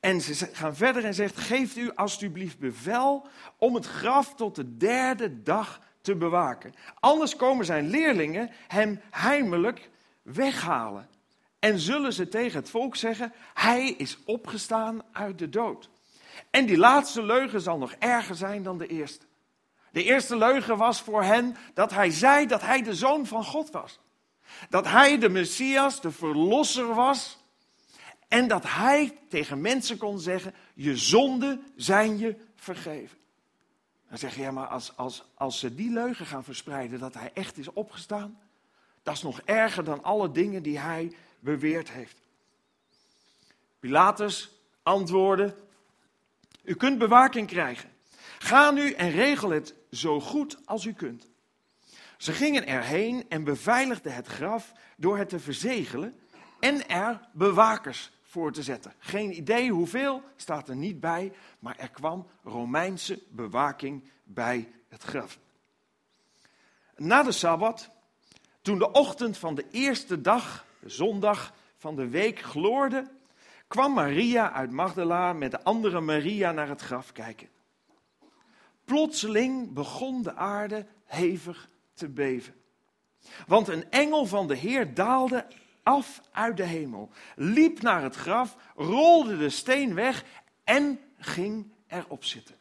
En 0.00 0.20
ze 0.20 0.48
gaan 0.52 0.76
verder 0.76 1.04
en 1.04 1.14
zegt: 1.14 1.36
Geeft 1.36 1.76
u 1.76 1.94
alstublieft 1.94 2.58
bevel 2.58 3.26
om 3.58 3.74
het 3.74 3.86
graf 3.86 4.34
tot 4.34 4.54
de 4.54 4.76
derde 4.76 5.42
dag 5.42 5.80
te 6.00 6.16
bewaken. 6.16 6.74
Anders 7.00 7.36
komen 7.36 7.64
zijn 7.64 7.88
leerlingen 7.88 8.50
hem 8.68 9.00
heimelijk 9.10 9.90
weghalen. 10.22 11.08
En 11.58 11.78
zullen 11.78 12.12
ze 12.12 12.28
tegen 12.28 12.58
het 12.58 12.70
volk 12.70 12.96
zeggen: 12.96 13.32
Hij 13.54 13.90
is 13.90 14.18
opgestaan 14.24 15.02
uit 15.12 15.38
de 15.38 15.48
dood. 15.48 15.88
En 16.50 16.66
die 16.66 16.78
laatste 16.78 17.22
leugen 17.22 17.60
zal 17.60 17.78
nog 17.78 17.92
erger 17.92 18.34
zijn 18.34 18.62
dan 18.62 18.78
de 18.78 18.86
eerste. 18.86 19.26
De 19.90 20.04
eerste 20.04 20.36
leugen 20.36 20.76
was 20.76 21.00
voor 21.00 21.22
hen 21.22 21.56
dat 21.74 21.90
hij 21.90 22.10
zei 22.10 22.46
dat 22.46 22.60
hij 22.60 22.82
de 22.82 22.94
zoon 22.94 23.26
van 23.26 23.44
God 23.44 23.70
was. 23.70 23.98
Dat 24.68 24.86
hij 24.86 25.18
de 25.18 25.28
Messias, 25.28 26.00
de 26.00 26.12
verlosser 26.12 26.94
was. 26.94 27.38
En 28.28 28.48
dat 28.48 28.64
hij 28.66 29.18
tegen 29.28 29.60
mensen 29.60 29.98
kon 29.98 30.20
zeggen: 30.20 30.54
Je 30.74 30.96
zonden 30.96 31.72
zijn 31.76 32.18
je 32.18 32.36
vergeven. 32.56 33.18
Dan 34.08 34.18
zeg 34.18 34.34
je, 34.34 34.42
ja, 34.42 34.50
maar 34.50 34.66
als, 34.66 34.96
als, 34.96 35.24
als 35.34 35.58
ze 35.58 35.74
die 35.74 35.90
leugen 35.90 36.26
gaan 36.26 36.44
verspreiden 36.44 36.98
dat 36.98 37.14
hij 37.14 37.30
echt 37.34 37.58
is 37.58 37.72
opgestaan, 37.72 38.38
dat 39.02 39.14
is 39.14 39.22
nog 39.22 39.40
erger 39.40 39.84
dan 39.84 40.02
alle 40.02 40.30
dingen 40.30 40.62
die 40.62 40.78
hij 40.78 41.16
beweerd 41.40 41.90
heeft. 41.90 42.16
Pilatus 43.80 44.50
antwoordde: 44.82 45.56
U 46.62 46.74
kunt 46.74 46.98
bewaking 46.98 47.46
krijgen. 47.46 47.90
Ga 48.38 48.70
nu 48.70 48.92
en 48.92 49.10
regel 49.10 49.50
het 49.50 49.74
zo 49.90 50.20
goed 50.20 50.58
als 50.64 50.84
u 50.84 50.92
kunt. 50.92 51.26
Ze 52.16 52.32
gingen 52.32 52.66
erheen 52.66 53.24
en 53.28 53.44
beveiligden 53.44 54.14
het 54.14 54.26
graf 54.26 54.72
door 54.96 55.18
het 55.18 55.28
te 55.28 55.38
verzegelen 55.38 56.18
en 56.60 56.88
er 56.88 57.28
bewakers 57.32 58.12
voor 58.22 58.52
te 58.52 58.62
zetten. 58.62 58.94
Geen 58.98 59.36
idee 59.36 59.70
hoeveel, 59.70 60.22
staat 60.36 60.68
er 60.68 60.76
niet 60.76 61.00
bij, 61.00 61.32
maar 61.58 61.76
er 61.78 61.90
kwam 61.90 62.26
Romeinse 62.42 63.22
bewaking 63.30 64.10
bij 64.24 64.68
het 64.88 65.02
graf. 65.02 65.38
Na 66.96 67.22
de 67.22 67.32
Sabbat, 67.32 67.90
toen 68.62 68.78
de 68.78 68.90
ochtend 68.90 69.38
van 69.38 69.54
de 69.54 69.64
eerste 69.70 70.20
dag, 70.20 70.66
de 70.80 70.88
zondag 70.88 71.54
van 71.76 71.96
de 71.96 72.08
week, 72.08 72.40
gloorde, 72.40 73.10
kwam 73.68 73.94
Maria 73.94 74.52
uit 74.52 74.70
Magdala 74.70 75.32
met 75.32 75.50
de 75.50 75.62
andere 75.62 76.00
Maria 76.00 76.52
naar 76.52 76.68
het 76.68 76.80
graf 76.80 77.12
kijken. 77.12 77.48
Plotseling 78.84 79.72
begon 79.72 80.22
de 80.22 80.34
aarde 80.34 80.86
hevig 81.04 81.68
te 81.94 82.08
beven. 82.08 82.54
Want 83.46 83.68
een 83.68 83.90
engel 83.90 84.26
van 84.26 84.46
de 84.46 84.56
Heer 84.56 84.94
daalde 84.94 85.46
af 85.82 86.20
uit 86.32 86.56
de 86.56 86.64
hemel, 86.64 87.10
liep 87.36 87.82
naar 87.82 88.02
het 88.02 88.14
graf, 88.14 88.56
rolde 88.76 89.36
de 89.36 89.50
steen 89.50 89.94
weg 89.94 90.24
en 90.64 91.00
ging 91.18 91.72
erop 91.86 92.24
zitten. 92.24 92.56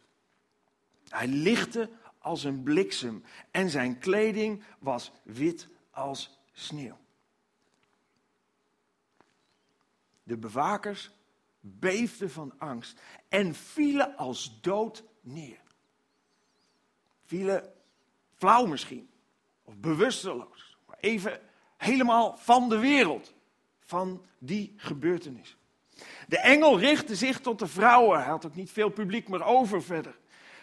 Hij 1.10 1.28
lichtte 1.28 1.90
als 2.20 2.44
een 2.44 2.64
bliksem 2.64 3.24
en 3.52 3.70
zijn 3.70 4.00
kleding 4.00 4.64
was 4.80 5.12
wit 5.24 5.68
als 5.92 6.40
sneeuw. 6.52 6.98
De 10.24 10.38
bewakers 10.38 11.12
beefden 11.60 12.32
van 12.32 12.54
angst 12.58 13.00
en 13.30 13.56
vielen 13.56 14.16
als 14.18 14.62
dood 14.62 15.04
neer. 15.22 15.62
Vielen 17.26 17.74
flauw 18.36 18.66
misschien, 18.66 19.10
of 19.64 19.78
bewusteloos, 19.78 20.78
maar 20.88 20.98
even 21.00 21.40
helemaal 21.78 22.38
van 22.38 22.70
de 22.70 22.80
wereld, 22.80 23.34
van 23.80 24.26
die 24.40 24.74
gebeurtenis. 24.78 25.58
De 26.28 26.40
engel 26.40 26.80
richtte 26.80 27.16
zich 27.16 27.40
tot 27.40 27.60
de 27.60 27.68
vrouwen. 27.68 28.20
Hij 28.20 28.30
had 28.30 28.46
ook 28.46 28.56
niet 28.56 28.72
veel 28.72 28.90
publiek 28.90 29.28
meer 29.28 29.44
over 29.44 29.84
verder. 29.84 30.18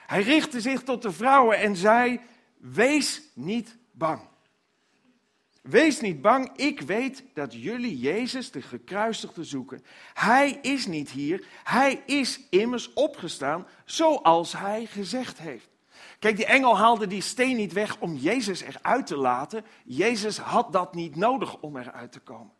Hij 0.06 0.22
richtte 0.22 0.60
zich 0.60 0.82
tot 0.82 1.02
de 1.02 1.12
vrouwen 1.12 1.58
en 1.58 1.76
zei: 1.76 2.20
Wees 2.56 3.22
niet 3.34 3.76
bang. 3.92 4.28
Wees 5.62 6.00
niet 6.00 6.20
bang, 6.20 6.50
ik 6.56 6.80
weet 6.80 7.24
dat 7.34 7.52
jullie 7.52 7.98
Jezus, 7.98 8.50
de 8.50 8.62
gekruisigde, 8.62 9.44
zoeken. 9.44 9.84
Hij 10.14 10.58
is 10.62 10.86
niet 10.86 11.10
hier, 11.10 11.46
hij 11.64 12.02
is 12.06 12.40
immers 12.50 12.92
opgestaan, 12.92 13.66
zoals 13.84 14.52
hij 14.52 14.86
gezegd 14.86 15.38
heeft. 15.38 15.68
Kijk, 16.20 16.36
die 16.36 16.46
engel 16.46 16.76
haalde 16.76 17.06
die 17.06 17.22
steen 17.22 17.56
niet 17.56 17.72
weg 17.72 17.98
om 17.98 18.16
Jezus 18.16 18.60
eruit 18.60 19.06
te 19.06 19.16
laten. 19.16 19.64
Jezus 19.84 20.38
had 20.38 20.72
dat 20.72 20.94
niet 20.94 21.16
nodig 21.16 21.60
om 21.60 21.76
eruit 21.76 22.12
te 22.12 22.20
komen. 22.20 22.52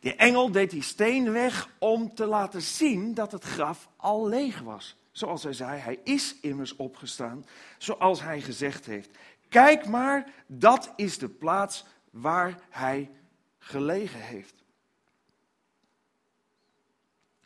Die 0.00 0.14
engel 0.14 0.50
deed 0.50 0.70
die 0.70 0.82
steen 0.82 1.32
weg 1.32 1.68
om 1.78 2.14
te 2.14 2.26
laten 2.26 2.62
zien 2.62 3.14
dat 3.14 3.32
het 3.32 3.44
graf 3.44 3.88
al 3.96 4.28
leeg 4.28 4.60
was. 4.60 4.96
Zoals 5.12 5.42
hij 5.42 5.52
zei, 5.52 5.80
hij 5.80 6.00
is 6.04 6.40
immers 6.40 6.76
opgestaan, 6.76 7.46
zoals 7.78 8.22
hij 8.22 8.40
gezegd 8.40 8.86
heeft. 8.86 9.10
Kijk 9.48 9.86
maar, 9.86 10.32
dat 10.46 10.92
is 10.96 11.18
de 11.18 11.28
plaats 11.28 11.84
waar 12.10 12.58
hij 12.70 13.10
gelegen 13.58 14.20
heeft. 14.20 14.64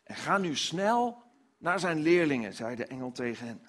En 0.03 0.15
ga 0.15 0.37
nu 0.37 0.55
snel 0.55 1.23
naar 1.57 1.79
zijn 1.79 1.99
leerlingen, 1.99 2.53
zei 2.53 2.75
de 2.75 2.85
engel 2.85 3.11
tegen 3.11 3.47
hen. 3.47 3.68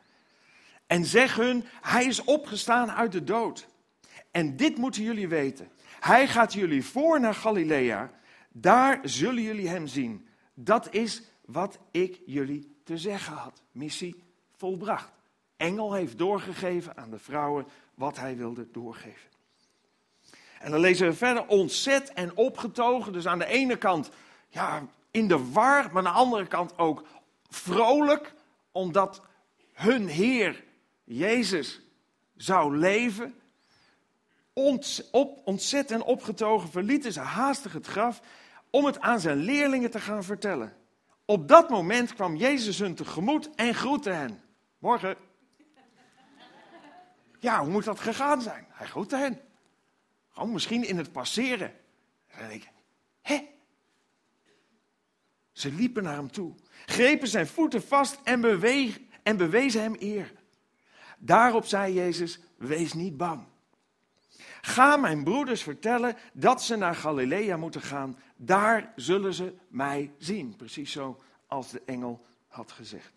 En 0.91 1.05
zeg 1.05 1.37
hun, 1.37 1.65
hij 1.81 2.05
is 2.05 2.25
opgestaan 2.25 2.91
uit 2.91 3.13
de 3.13 3.25
dood. 3.25 3.67
En 4.31 4.57
dit 4.57 4.77
moeten 4.77 5.03
jullie 5.03 5.29
weten. 5.29 5.71
Hij 6.01 6.29
gaat 6.29 6.53
jullie 6.53 6.85
voor 6.85 7.21
naar 7.21 7.35
Galilea. 7.35 8.11
Daar 8.49 9.01
zullen 9.03 9.43
jullie 9.43 9.69
hem 9.69 9.87
zien. 9.87 10.29
Dat 10.55 10.93
is 10.93 11.23
wat 11.45 11.79
ik 11.91 12.21
jullie 12.27 12.77
te 12.85 12.99
zeggen 12.99 13.33
had. 13.33 13.63
Missie 13.73 14.23
volbracht. 14.57 15.13
Engel 15.57 15.93
heeft 15.93 16.19
doorgegeven 16.19 16.97
aan 16.97 17.11
de 17.11 17.19
vrouwen 17.19 17.67
wat 17.95 18.19
hij 18.19 18.37
wilde 18.37 18.71
doorgeven. 18.71 19.31
En 20.59 20.71
dan 20.71 20.81
lezen 20.81 21.07
we 21.07 21.15
verder 21.15 21.47
ontzet 21.47 22.13
en 22.13 22.37
opgetogen. 22.37 23.13
Dus 23.13 23.27
aan 23.27 23.39
de 23.39 23.47
ene 23.47 23.77
kant 23.77 24.11
ja, 24.49 24.83
in 25.11 25.29
de 25.29 25.51
war, 25.53 25.85
maar 25.93 26.07
aan 26.07 26.13
de 26.13 26.21
andere 26.21 26.47
kant 26.47 26.79
ook 26.79 27.07
vrolijk, 27.49 28.35
omdat 28.73 29.23
hun 29.73 30.09
Heer 30.09 30.69
Jezus 31.17 31.81
zou 32.37 32.77
leven. 32.77 33.35
ontzet 35.45 35.91
en 35.91 36.03
opgetogen 36.03 36.71
verlieten 36.71 37.13
ze 37.13 37.21
haastig 37.21 37.73
het 37.73 37.87
graf 37.87 38.21
om 38.71 38.85
het 38.85 39.01
aan 39.01 39.21
zijn 39.21 39.37
leerlingen 39.37 39.91
te 39.91 40.01
gaan 40.01 40.25
vertellen. 40.25 40.77
Op 41.25 41.49
dat 41.49 41.71
moment 41.71 42.15
kwam 42.15 42.37
Jezus 42.37 42.79
hun 42.79 42.95
tegemoet 42.95 43.51
en 43.55 43.75
groette 43.75 44.11
hen. 44.11 44.41
Morgen. 44.79 45.17
Ja, 47.39 47.61
hoe 47.61 47.71
moet 47.71 47.85
dat 47.85 48.01
gegaan 48.01 48.43
zijn? 48.43 48.67
Hij 48.69 48.87
groette 48.87 49.17
hen. 49.17 49.41
Gewoon 50.29 50.53
misschien 50.53 50.85
in 50.85 50.97
het 50.97 51.13
passeren. 51.13 51.75
En 52.27 52.39
dan 52.39 52.49
denk 52.49 52.63
ik, 52.63 52.71
hè? 53.21 53.49
Ze 55.53 55.73
liepen 55.73 56.03
naar 56.03 56.17
hem 56.17 56.31
toe, 56.31 56.55
grepen 56.87 57.29
zijn 57.29 57.47
voeten 57.47 57.83
vast 57.83 58.19
en, 58.25 58.41
beweeg, 58.41 59.01
en 59.23 59.37
bewezen 59.37 59.83
hem 59.83 59.97
eer. 59.99 60.39
Daarop 61.23 61.67
zei 61.67 61.95
Jezus, 61.95 62.41
wees 62.57 62.93
niet 62.93 63.17
bang. 63.17 63.47
Ga 64.61 64.97
mijn 64.97 65.25
broeders 65.25 65.63
vertellen 65.63 66.17
dat 66.33 66.63
ze 66.63 66.77
naar 66.77 66.95
Galilea 66.95 67.57
moeten 67.57 67.81
gaan. 67.81 68.19
Daar 68.37 68.93
zullen 68.97 69.35
ze 69.35 69.55
mij 69.69 70.13
zien. 70.19 70.57
Precies 70.57 70.93
zo 70.93 71.21
als 71.47 71.71
de 71.71 71.83
engel 71.87 72.27
had 72.49 72.73
gezegd. 72.73 73.13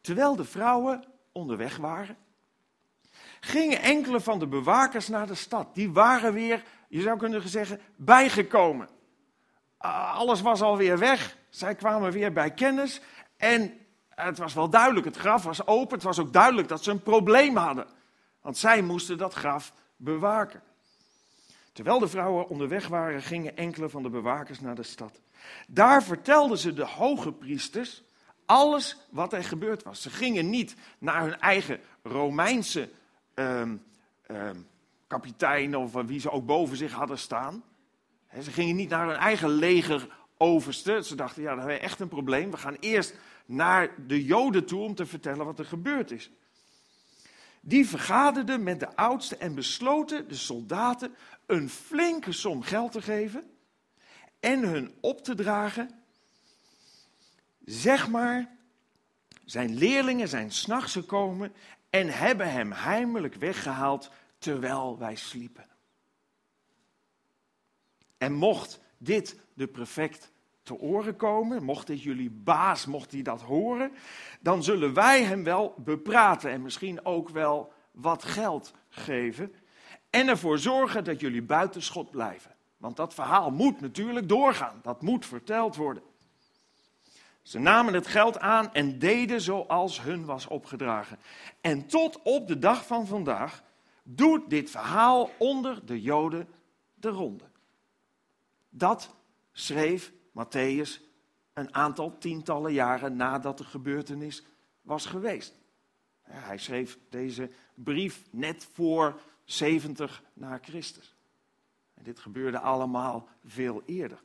Terwijl 0.00 0.36
de 0.36 0.44
vrouwen 0.44 1.04
onderweg 1.32 1.76
waren, 1.76 2.16
gingen 3.40 3.82
enkele 3.82 4.20
van 4.20 4.38
de 4.38 4.46
bewakers 4.46 5.08
naar 5.08 5.26
de 5.26 5.34
stad. 5.34 5.74
Die 5.74 5.92
waren 5.92 6.32
weer, 6.32 6.64
je 6.88 7.00
zou 7.00 7.18
kunnen 7.18 7.48
zeggen, 7.48 7.80
bijgekomen. 7.96 8.88
Alles 9.78 10.40
was 10.40 10.62
alweer 10.62 10.98
weg. 10.98 11.36
Zij 11.48 11.74
kwamen 11.74 12.12
weer 12.12 12.32
bij 12.32 12.50
kennis 12.50 13.00
En 13.36 13.85
het 14.24 14.38
was 14.38 14.54
wel 14.54 14.68
duidelijk, 14.68 15.06
het 15.06 15.16
graf 15.16 15.42
was 15.42 15.66
open. 15.66 15.94
Het 15.94 16.02
was 16.02 16.18
ook 16.18 16.32
duidelijk 16.32 16.68
dat 16.68 16.84
ze 16.84 16.90
een 16.90 17.02
probleem 17.02 17.56
hadden. 17.56 17.86
Want 18.40 18.56
zij 18.56 18.82
moesten 18.82 19.18
dat 19.18 19.34
graf 19.34 19.72
bewaken. 19.96 20.62
Terwijl 21.72 21.98
de 21.98 22.08
vrouwen 22.08 22.48
onderweg 22.48 22.88
waren, 22.88 23.22
gingen 23.22 23.56
enkele 23.56 23.88
van 23.88 24.02
de 24.02 24.08
bewakers 24.08 24.60
naar 24.60 24.74
de 24.74 24.82
stad. 24.82 25.20
Daar 25.66 26.02
vertelden 26.02 26.58
ze 26.58 26.72
de 26.72 26.86
hoge 26.86 27.32
priesters 27.32 28.02
alles 28.46 28.96
wat 29.10 29.32
er 29.32 29.44
gebeurd 29.44 29.82
was. 29.82 30.02
Ze 30.02 30.10
gingen 30.10 30.50
niet 30.50 30.76
naar 30.98 31.22
hun 31.22 31.40
eigen 31.40 31.80
Romeinse 32.02 32.88
um, 33.34 33.82
um, 34.30 34.66
kapitein 35.06 35.76
of 35.76 35.92
wie 35.92 36.20
ze 36.20 36.30
ook 36.30 36.46
boven 36.46 36.76
zich 36.76 36.92
hadden 36.92 37.18
staan. 37.18 37.62
ze 38.42 38.50
gingen 38.50 38.76
niet 38.76 38.88
naar 38.88 39.06
hun 39.06 39.16
eigen 39.16 39.48
legeroverste. 39.48 41.02
Ze 41.02 41.14
dachten, 41.14 41.42
ja, 41.42 41.48
dat 41.48 41.58
hebben 41.58 41.76
we 41.76 41.82
echt 41.82 42.00
een 42.00 42.08
probleem. 42.08 42.50
We 42.50 42.56
gaan 42.56 42.76
eerst 42.80 43.14
naar 43.46 44.06
de 44.06 44.24
Joden 44.24 44.66
toe 44.66 44.80
om 44.80 44.94
te 44.94 45.06
vertellen 45.06 45.46
wat 45.46 45.58
er 45.58 45.64
gebeurd 45.64 46.10
is. 46.10 46.30
Die 47.60 47.88
vergaderden 47.88 48.62
met 48.62 48.80
de 48.80 48.96
oudsten 48.96 49.40
en 49.40 49.54
besloten 49.54 50.28
de 50.28 50.34
soldaten 50.34 51.14
een 51.46 51.68
flinke 51.68 52.32
som 52.32 52.62
geld 52.62 52.92
te 52.92 53.02
geven 53.02 53.50
en 54.40 54.62
hun 54.62 54.94
op 55.00 55.24
te 55.24 55.34
dragen. 55.34 55.90
Zeg 57.64 58.08
maar, 58.08 58.56
zijn 59.44 59.74
leerlingen 59.74 60.28
zijn 60.28 60.50
s'nachts 60.52 60.92
gekomen 60.92 61.52
en 61.90 62.08
hebben 62.08 62.52
hem 62.52 62.72
heimelijk 62.72 63.34
weggehaald 63.34 64.10
terwijl 64.38 64.98
wij 64.98 65.14
sliepen. 65.14 65.66
En 68.18 68.32
mocht 68.32 68.80
dit 68.98 69.36
de 69.54 69.66
prefect 69.66 70.32
te 70.66 70.78
oren 70.78 71.16
komen, 71.16 71.62
mocht 71.62 71.86
dit 71.86 72.02
jullie 72.02 72.30
baas, 72.30 72.86
mocht 72.86 73.12
hij 73.12 73.22
dat 73.22 73.40
horen, 73.40 73.92
dan 74.40 74.62
zullen 74.62 74.94
wij 74.94 75.24
hem 75.24 75.44
wel 75.44 75.74
bepraten 75.76 76.50
en 76.50 76.62
misschien 76.62 77.04
ook 77.04 77.28
wel 77.28 77.72
wat 77.90 78.24
geld 78.24 78.72
geven 78.88 79.54
en 80.10 80.28
ervoor 80.28 80.58
zorgen 80.58 81.04
dat 81.04 81.20
jullie 81.20 81.42
buiten 81.42 81.82
schot 81.82 82.10
blijven. 82.10 82.54
Want 82.76 82.96
dat 82.96 83.14
verhaal 83.14 83.50
moet 83.50 83.80
natuurlijk 83.80 84.28
doorgaan, 84.28 84.80
dat 84.82 85.02
moet 85.02 85.26
verteld 85.26 85.76
worden. 85.76 86.02
Ze 87.42 87.58
namen 87.58 87.94
het 87.94 88.06
geld 88.06 88.38
aan 88.38 88.74
en 88.74 88.98
deden 88.98 89.40
zoals 89.40 90.02
hun 90.02 90.24
was 90.24 90.46
opgedragen. 90.46 91.18
En 91.60 91.86
tot 91.86 92.22
op 92.22 92.46
de 92.46 92.58
dag 92.58 92.86
van 92.86 93.06
vandaag 93.06 93.62
doet 94.02 94.50
dit 94.50 94.70
verhaal 94.70 95.30
onder 95.38 95.86
de 95.86 96.00
Joden 96.00 96.48
de 96.94 97.08
ronde. 97.08 97.44
Dat 98.68 99.14
schreef 99.52 100.12
Matthäus 100.36 101.00
een 101.52 101.74
aantal 101.74 102.18
tientallen 102.18 102.72
jaren 102.72 103.16
nadat 103.16 103.58
de 103.58 103.64
gebeurtenis 103.64 104.42
was 104.80 105.06
geweest. 105.06 105.54
Hij 106.22 106.58
schreef 106.58 106.98
deze 107.08 107.50
brief 107.74 108.22
net 108.30 108.68
voor 108.72 109.20
70 109.44 110.22
na 110.32 110.58
Christus. 110.62 111.14
En 111.94 112.02
dit 112.02 112.18
gebeurde 112.18 112.58
allemaal 112.58 113.28
veel 113.44 113.82
eerder. 113.86 114.22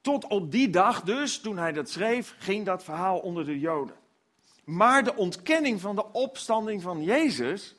Tot 0.00 0.26
op 0.26 0.50
die 0.50 0.70
dag 0.70 1.02
dus, 1.02 1.40
toen 1.40 1.58
hij 1.58 1.72
dat 1.72 1.90
schreef, 1.90 2.34
ging 2.38 2.64
dat 2.64 2.84
verhaal 2.84 3.18
onder 3.18 3.44
de 3.44 3.58
Joden. 3.58 3.96
Maar 4.64 5.04
de 5.04 5.16
ontkenning 5.16 5.80
van 5.80 5.96
de 5.96 6.12
opstanding 6.12 6.82
van 6.82 7.02
Jezus 7.02 7.74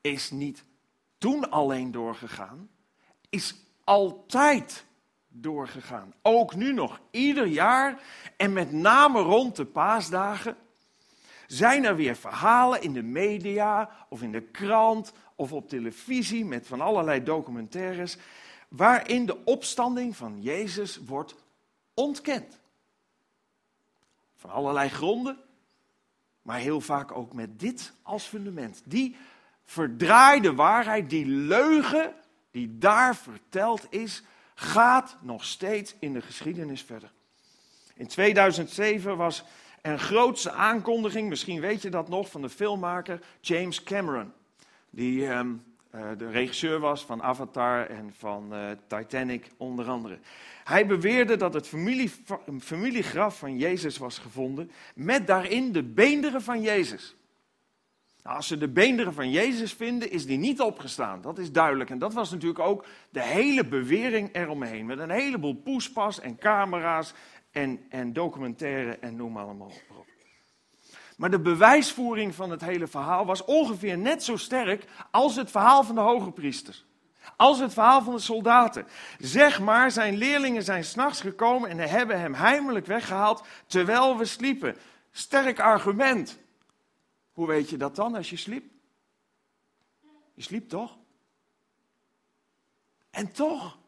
is 0.00 0.30
niet 0.30 0.64
toen 1.18 1.50
alleen 1.50 1.90
doorgegaan, 1.90 2.70
is 3.28 3.54
altijd 3.88 4.84
doorgegaan. 5.28 6.14
Ook 6.22 6.54
nu 6.54 6.72
nog, 6.72 7.00
ieder 7.10 7.46
jaar 7.46 8.02
en 8.36 8.52
met 8.52 8.72
name 8.72 9.20
rond 9.20 9.56
de 9.56 9.64
paasdagen 9.64 10.56
zijn 11.46 11.84
er 11.84 11.96
weer 11.96 12.16
verhalen 12.16 12.82
in 12.82 12.92
de 12.92 13.02
media 13.02 13.90
of 14.08 14.22
in 14.22 14.32
de 14.32 14.42
krant 14.42 15.12
of 15.34 15.52
op 15.52 15.68
televisie 15.68 16.44
met 16.44 16.66
van 16.66 16.80
allerlei 16.80 17.22
documentaires 17.22 18.16
waarin 18.68 19.26
de 19.26 19.44
opstanding 19.44 20.16
van 20.16 20.42
Jezus 20.42 20.96
wordt 21.06 21.34
ontkend. 21.94 22.60
Van 24.36 24.50
allerlei 24.50 24.88
gronden, 24.88 25.38
maar 26.42 26.58
heel 26.58 26.80
vaak 26.80 27.16
ook 27.16 27.32
met 27.32 27.60
dit 27.60 27.92
als 28.02 28.24
fundament. 28.24 28.82
Die 28.84 29.16
verdraaide 29.64 30.54
waarheid, 30.54 31.10
die 31.10 31.26
leugen 31.26 32.14
die 32.58 32.78
daar 32.78 33.16
verteld 33.16 33.86
is, 33.90 34.22
gaat 34.54 35.16
nog 35.20 35.44
steeds 35.44 35.94
in 36.00 36.12
de 36.12 36.20
geschiedenis 36.20 36.82
verder. 36.82 37.12
In 37.94 38.06
2007 38.06 39.16
was 39.16 39.44
een 39.82 39.98
grootste 39.98 40.50
aankondiging, 40.50 41.28
misschien 41.28 41.60
weet 41.60 41.82
je 41.82 41.90
dat 41.90 42.08
nog, 42.08 42.30
van 42.30 42.42
de 42.42 42.48
filmmaker 42.48 43.20
James 43.40 43.82
Cameron. 43.82 44.32
Die 44.90 45.28
ehm, 45.28 45.52
eh, 45.90 46.00
de 46.16 46.30
regisseur 46.30 46.78
was 46.78 47.04
van 47.04 47.22
Avatar 47.22 47.86
en 47.86 48.14
van 48.18 48.54
uh, 48.54 48.70
Titanic 48.86 49.50
onder 49.56 49.88
andere. 49.88 50.18
Hij 50.64 50.86
beweerde 50.86 51.36
dat 51.36 51.54
het 51.54 51.66
familie, 51.68 52.10
familiegraf 52.60 53.38
van 53.38 53.58
Jezus 53.58 53.98
was 53.98 54.18
gevonden 54.18 54.70
met 54.94 55.26
daarin 55.26 55.72
de 55.72 55.82
beenderen 55.82 56.42
van 56.42 56.60
Jezus. 56.60 57.16
Nou, 58.28 58.40
als 58.40 58.48
ze 58.48 58.58
de 58.58 58.68
beenderen 58.68 59.14
van 59.14 59.30
Jezus 59.30 59.72
vinden, 59.72 60.10
is 60.10 60.26
die 60.26 60.38
niet 60.38 60.60
opgestaan. 60.60 61.20
Dat 61.20 61.38
is 61.38 61.52
duidelijk. 61.52 61.90
En 61.90 61.98
dat 61.98 62.14
was 62.14 62.30
natuurlijk 62.30 62.58
ook 62.58 62.84
de 63.10 63.22
hele 63.22 63.64
bewering 63.64 64.28
eromheen. 64.32 64.86
Met 64.86 64.98
een 64.98 65.10
heleboel 65.10 65.54
poespas 65.54 66.20
en 66.20 66.38
camera's 66.38 67.14
en, 67.50 67.86
en 67.88 68.12
documentaire 68.12 68.98
en 68.98 69.16
noem 69.16 69.36
allemaal 69.36 69.72
op. 69.88 70.06
Maar 71.16 71.30
de 71.30 71.40
bewijsvoering 71.40 72.34
van 72.34 72.50
het 72.50 72.60
hele 72.60 72.86
verhaal 72.86 73.26
was 73.26 73.44
ongeveer 73.44 73.98
net 73.98 74.22
zo 74.22 74.36
sterk 74.36 74.84
als 75.10 75.36
het 75.36 75.50
verhaal 75.50 75.82
van 75.82 75.94
de 75.94 76.00
hoge 76.00 76.30
priesters. 76.30 76.84
Als 77.36 77.58
het 77.58 77.72
verhaal 77.72 78.02
van 78.02 78.14
de 78.14 78.20
soldaten. 78.20 78.86
Zeg 79.18 79.60
maar, 79.60 79.90
zijn 79.90 80.16
leerlingen 80.16 80.62
zijn 80.62 80.84
s'nachts 80.84 81.20
gekomen 81.20 81.70
en 81.70 81.78
hebben 81.78 82.20
hem 82.20 82.34
heimelijk 82.34 82.86
weggehaald 82.86 83.44
terwijl 83.66 84.18
we 84.18 84.24
sliepen. 84.24 84.76
Sterk 85.10 85.60
argument. 85.60 86.38
Hoe 87.38 87.46
weet 87.46 87.70
je 87.70 87.76
dat 87.76 87.96
dan 87.96 88.14
als 88.14 88.30
je 88.30 88.36
sliep? 88.36 88.72
Je 90.34 90.42
sliep 90.42 90.68
toch? 90.68 90.98
En 93.10 93.32
toch, 93.32 93.78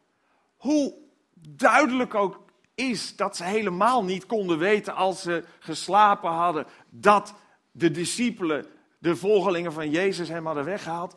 hoe 0.55 0.93
duidelijk 1.33 2.15
ook 2.15 2.45
is 2.75 3.15
dat 3.15 3.35
ze 3.35 3.43
helemaal 3.43 4.03
niet 4.03 4.25
konden 4.25 4.57
weten 4.57 4.95
als 4.95 5.21
ze 5.21 5.45
geslapen 5.59 6.29
hadden 6.29 6.67
dat 6.89 7.33
de 7.71 7.91
discipelen, 7.91 8.65
de 8.97 9.15
volgelingen 9.15 9.73
van 9.73 9.89
Jezus 9.89 10.27
hem 10.27 10.45
hadden 10.45 10.65
weggehaald. 10.65 11.15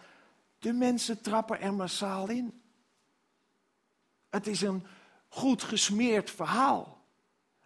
De 0.59 0.73
mensen 0.73 1.23
trappen 1.23 1.61
er 1.61 1.75
massaal 1.75 2.29
in. 2.29 2.63
Het 4.31 4.47
is 4.47 4.61
een 4.61 4.87
goed 5.29 5.63
gesmeerd 5.63 6.31
verhaal. 6.31 6.94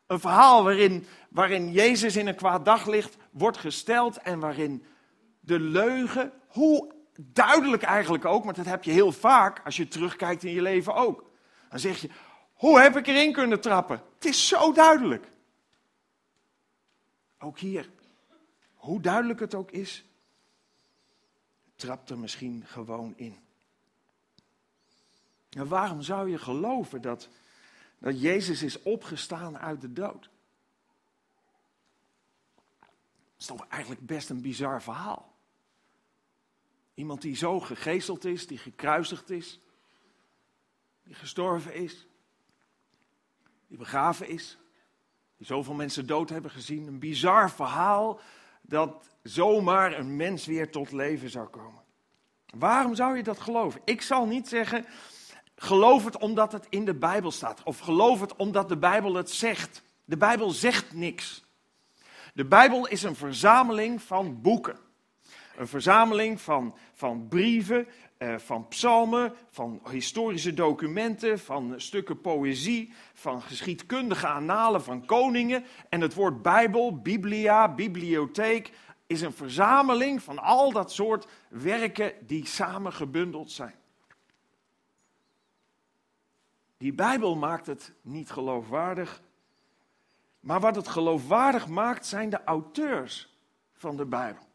Een 0.09 0.21
verhaal 0.21 0.65
waarin, 0.65 1.07
waarin 1.29 1.73
Jezus 1.73 2.17
in 2.17 2.27
een 2.27 2.37
kwaad 2.37 2.65
daglicht 2.65 3.17
wordt 3.31 3.59
gesteld 3.59 4.17
en 4.17 4.39
waarin 4.39 4.85
de 5.41 5.61
leugen, 5.61 6.33
hoe 6.47 6.93
duidelijk 7.21 7.83
eigenlijk 7.83 8.25
ook, 8.25 8.45
maar 8.45 8.55
dat 8.55 8.65
heb 8.65 8.85
je 8.85 8.91
heel 8.91 9.13
vaak 9.13 9.61
als 9.65 9.77
je 9.77 9.89
terugkijkt 9.89 10.45
in 10.45 10.53
je 10.53 10.63
leven 10.63 10.95
ook. 10.95 11.31
Dan 11.69 11.79
zeg 11.79 12.01
je, 12.01 12.11
hoe 12.53 12.81
heb 12.81 12.97
ik 12.97 13.07
erin 13.07 13.33
kunnen 13.33 13.61
trappen? 13.61 14.03
Het 14.15 14.25
is 14.25 14.49
zo 14.49 14.73
duidelijk. 14.73 15.27
Ook 17.39 17.59
hier, 17.59 17.91
hoe 18.75 19.01
duidelijk 19.01 19.41
het 19.41 19.55
ook 19.55 19.71
is, 19.71 20.05
trapt 21.77 22.11
er 22.11 22.19
misschien 22.19 22.65
gewoon 22.67 23.13
in. 23.17 23.37
En 25.51 25.69
waarom 25.69 26.03
zou 26.03 26.31
je 26.31 26.39
geloven 26.39 27.03
dat, 27.03 27.29
dat 27.99 28.21
Jezus 28.21 28.63
is 28.63 28.83
opgestaan 28.83 29.59
uit 29.59 29.81
de 29.81 29.93
dood? 29.93 30.31
Dat 32.81 33.39
is 33.39 33.47
toch 33.47 33.67
eigenlijk 33.69 34.07
best 34.07 34.31
een 34.31 34.43
bizar 34.43 34.83
verhaal. 34.83 35.37
Iemand 36.95 37.23
die 37.23 37.37
zo 37.37 37.61
gegezeld 37.61 38.25
is, 38.25 38.47
die 38.47 38.59
gekruisigd 38.59 39.31
is, 39.31 39.61
die 41.03 41.15
gestorven 41.15 41.75
is, 41.75 42.07
die 43.67 43.79
begraven 43.79 44.29
is, 44.29 44.59
die 45.37 45.47
zoveel 45.47 45.75
mensen 45.75 46.07
dood 46.07 46.29
hebben 46.29 46.51
gezien. 46.51 46.87
Een 46.87 46.99
bizar 46.99 47.51
verhaal 47.51 48.21
dat 48.63 49.09
zomaar 49.23 49.99
een 49.99 50.17
mens 50.17 50.47
weer 50.47 50.71
tot 50.71 50.93
leven 50.93 51.31
zou 51.31 51.49
komen. 51.49 51.83
Waarom 52.47 52.95
zou 52.95 53.17
je 53.17 53.23
dat 53.23 53.41
geloven? 53.41 53.81
Ik 53.85 54.03
zal 54.03 54.27
niet 54.27 54.49
zeggen, 54.49 54.87
geloof 55.59 56.05
het 56.05 56.19
omdat 56.19 56.53
het 56.53 56.67
in 56.69 56.85
de 56.85 56.95
Bijbel 56.95 57.31
staat. 57.31 57.63
Of 57.63 57.79
geloof 57.79 58.21
het 58.21 58.37
omdat 58.37 58.69
de 58.69 58.77
Bijbel 58.77 59.15
het 59.15 59.31
zegt. 59.31 59.83
De 60.05 60.17
Bijbel 60.17 60.51
zegt 60.51 60.95
niks. 60.95 61.45
De 62.35 62.45
Bijbel 62.45 62.89
is 62.89 63.03
een 63.03 63.17
verzameling 63.17 64.03
van 64.03 64.41
boeken. 64.41 64.79
Een 65.57 65.69
verzameling 65.69 66.41
van, 66.41 66.75
van 66.95 67.29
brieven, 67.29 67.87
eh, 68.19 68.35
van 68.39 68.69
psalmen, 68.69 69.33
van 69.51 69.81
historische 69.91 70.55
documenten, 70.55 71.39
van 71.39 71.75
stukken 71.77 72.21
poëzie, 72.21 72.93
van 73.15 73.43
geschiedkundige 73.43 74.27
annalen 74.27 74.83
van 74.83 75.07
koningen. 75.07 75.65
En 75.89 76.01
het 76.01 76.15
woord 76.15 76.43
Bijbel, 76.43 77.01
Biblia, 77.01 77.75
bibliotheek, 77.75 78.73
is 79.07 79.21
een 79.21 79.33
verzameling 79.33 80.23
van 80.23 80.39
al 80.39 80.73
dat 80.73 80.93
soort 80.93 81.27
werken 81.49 82.13
die 82.27 82.47
samen 82.47 82.93
gebundeld 82.93 83.51
zijn. 83.51 83.75
Die 86.79 86.93
Bijbel 86.93 87.37
maakt 87.37 87.67
het 87.67 87.93
niet 88.01 88.31
geloofwaardig. 88.31 89.23
Maar 90.41 90.61
wat 90.61 90.77
het 90.77 90.89
geloofwaardig 90.89 91.69
maakt, 91.69 92.07
zijn 92.07 92.31
de 92.31 92.45
auteurs 92.45 93.37
van 93.73 93.97
de 93.97 94.07
Bijbel. 94.07 94.47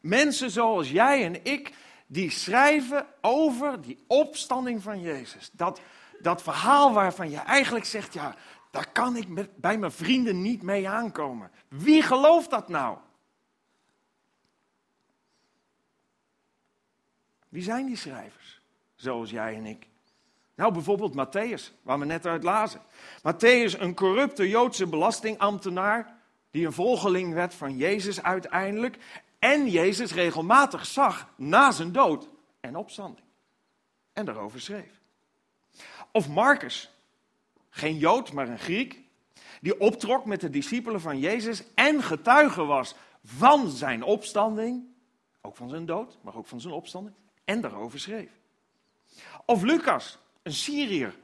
Mensen 0.00 0.50
zoals 0.50 0.90
jij 0.90 1.24
en 1.24 1.44
ik, 1.44 1.74
die 2.06 2.30
schrijven 2.30 3.06
over 3.20 3.80
die 3.80 4.04
opstanding 4.06 4.82
van 4.82 5.00
Jezus. 5.00 5.50
Dat, 5.52 5.80
dat 6.20 6.42
verhaal 6.42 6.92
waarvan 6.92 7.30
je 7.30 7.38
eigenlijk 7.38 7.84
zegt, 7.84 8.12
ja, 8.12 8.34
daar 8.70 8.92
kan 8.92 9.16
ik 9.16 9.28
met, 9.28 9.56
bij 9.56 9.78
mijn 9.78 9.92
vrienden 9.92 10.42
niet 10.42 10.62
mee 10.62 10.88
aankomen. 10.88 11.50
Wie 11.68 12.02
gelooft 12.02 12.50
dat 12.50 12.68
nou? 12.68 12.98
Wie 17.48 17.62
zijn 17.62 17.86
die 17.86 17.96
schrijvers? 17.96 18.60
Zoals 18.94 19.30
jij 19.30 19.54
en 19.54 19.66
ik. 19.66 19.89
Nou, 20.60 20.72
bijvoorbeeld 20.72 21.14
Matthäus, 21.14 21.72
waar 21.82 21.98
we 21.98 22.04
net 22.04 22.26
uit 22.26 22.42
lazen. 22.42 22.80
Matthäus, 23.18 23.78
een 23.78 23.94
corrupte 23.94 24.48
Joodse 24.48 24.86
belastingambtenaar, 24.86 26.16
die 26.50 26.66
een 26.66 26.72
volgeling 26.72 27.34
werd 27.34 27.54
van 27.54 27.76
Jezus 27.76 28.22
uiteindelijk. 28.22 28.98
En 29.38 29.68
Jezus 29.68 30.12
regelmatig 30.14 30.86
zag 30.86 31.28
na 31.36 31.70
zijn 31.72 31.92
dood 31.92 32.28
en 32.60 32.76
opstanding. 32.76 33.26
En 34.12 34.24
daarover 34.24 34.60
schreef. 34.60 35.00
Of 36.12 36.28
Marcus, 36.28 36.90
geen 37.70 37.96
Jood, 37.96 38.32
maar 38.32 38.48
een 38.48 38.58
Griek, 38.58 39.00
die 39.60 39.80
optrok 39.80 40.24
met 40.24 40.40
de 40.40 40.50
discipelen 40.50 41.00
van 41.00 41.18
Jezus 41.18 41.64
en 41.74 42.02
getuige 42.02 42.64
was 42.64 42.94
van 43.24 43.70
zijn 43.70 44.02
opstanding, 44.02 44.84
ook 45.40 45.56
van 45.56 45.68
zijn 45.68 45.86
dood, 45.86 46.18
maar 46.22 46.36
ook 46.36 46.46
van 46.46 46.60
zijn 46.60 46.74
opstanding, 46.74 47.16
en 47.44 47.60
daarover 47.60 48.00
schreef. 48.00 48.30
Of 49.44 49.62
Lucas, 49.62 50.18
een 50.42 50.52
Syriër, 50.52 51.14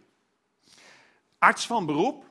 arts 1.39 1.67
van 1.67 1.87
beroep. 1.87 2.25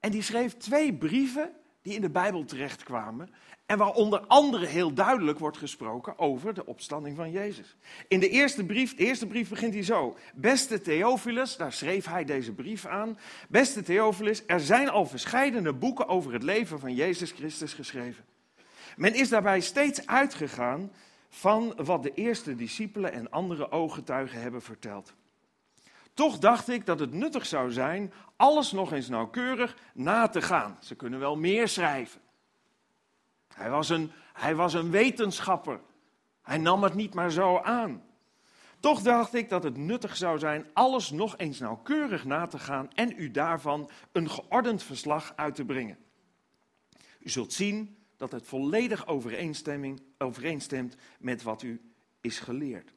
En 0.00 0.10
die 0.10 0.22
schreef 0.22 0.56
twee 0.56 0.94
brieven 0.94 1.52
die 1.82 1.94
in 1.94 2.00
de 2.00 2.10
Bijbel 2.10 2.44
terechtkwamen. 2.44 3.30
En 3.66 3.78
waar 3.78 3.92
onder 3.92 4.20
andere 4.20 4.66
heel 4.66 4.92
duidelijk 4.92 5.38
wordt 5.38 5.56
gesproken 5.56 6.18
over 6.18 6.54
de 6.54 6.66
opstanding 6.66 7.16
van 7.16 7.30
Jezus. 7.30 7.76
In 8.08 8.20
de 8.20 8.28
eerste 8.28 8.64
brief, 8.64 8.94
eerste 8.96 9.26
brief 9.26 9.48
begint 9.48 9.74
hij 9.74 9.82
zo. 9.82 10.16
Beste 10.34 10.80
Theophilus, 10.80 11.56
daar 11.56 11.72
schreef 11.72 12.06
hij 12.06 12.24
deze 12.24 12.52
brief 12.52 12.86
aan. 12.86 13.18
Beste 13.48 13.82
Theophilus, 13.82 14.42
er 14.46 14.60
zijn 14.60 14.88
al 14.88 15.06
verscheidene 15.06 15.72
boeken 15.72 16.08
over 16.08 16.32
het 16.32 16.42
leven 16.42 16.80
van 16.80 16.94
Jezus 16.94 17.30
Christus 17.30 17.72
geschreven. 17.72 18.24
Men 18.96 19.14
is 19.14 19.28
daarbij 19.28 19.60
steeds 19.60 20.06
uitgegaan 20.06 20.92
van 21.30 21.74
wat 21.76 22.02
de 22.02 22.14
eerste 22.14 22.54
discipelen 22.54 23.12
en 23.12 23.30
andere 23.30 23.70
ooggetuigen 23.70 24.40
hebben 24.40 24.62
verteld. 24.62 25.14
Toch 26.14 26.38
dacht 26.38 26.68
ik 26.68 26.86
dat 26.86 27.00
het 27.00 27.12
nuttig 27.12 27.46
zou 27.46 27.72
zijn 27.72 28.12
alles 28.36 28.72
nog 28.72 28.92
eens 28.92 29.08
nauwkeurig 29.08 29.76
na 29.94 30.28
te 30.28 30.42
gaan. 30.42 30.78
Ze 30.80 30.94
kunnen 30.94 31.18
wel 31.18 31.36
meer 31.36 31.68
schrijven. 31.68 32.20
Hij 33.54 33.70
was 33.70 33.88
een, 33.88 34.12
hij 34.32 34.54
was 34.54 34.74
een 34.74 34.90
wetenschapper. 34.90 35.80
Hij 36.42 36.58
nam 36.58 36.82
het 36.82 36.94
niet 36.94 37.14
maar 37.14 37.30
zo 37.30 37.58
aan. 37.58 38.02
Toch 38.80 39.02
dacht 39.02 39.34
ik 39.34 39.48
dat 39.48 39.62
het 39.62 39.76
nuttig 39.76 40.16
zou 40.16 40.38
zijn 40.38 40.66
alles 40.72 41.10
nog 41.10 41.38
eens 41.38 41.58
nauwkeurig 41.58 42.24
na 42.24 42.46
te 42.46 42.58
gaan 42.58 42.90
en 42.94 43.14
u 43.16 43.30
daarvan 43.30 43.90
een 44.12 44.30
geordend 44.30 44.82
verslag 44.82 45.32
uit 45.36 45.54
te 45.54 45.64
brengen. 45.64 45.98
U 47.20 47.28
zult 47.28 47.52
zien 47.52 47.99
dat 48.20 48.32
het 48.32 48.46
volledig 48.46 49.06
overeenstemt 50.18 50.94
met 51.18 51.42
wat 51.42 51.62
u 51.62 51.80
is 52.20 52.38
geleerd. 52.38 52.92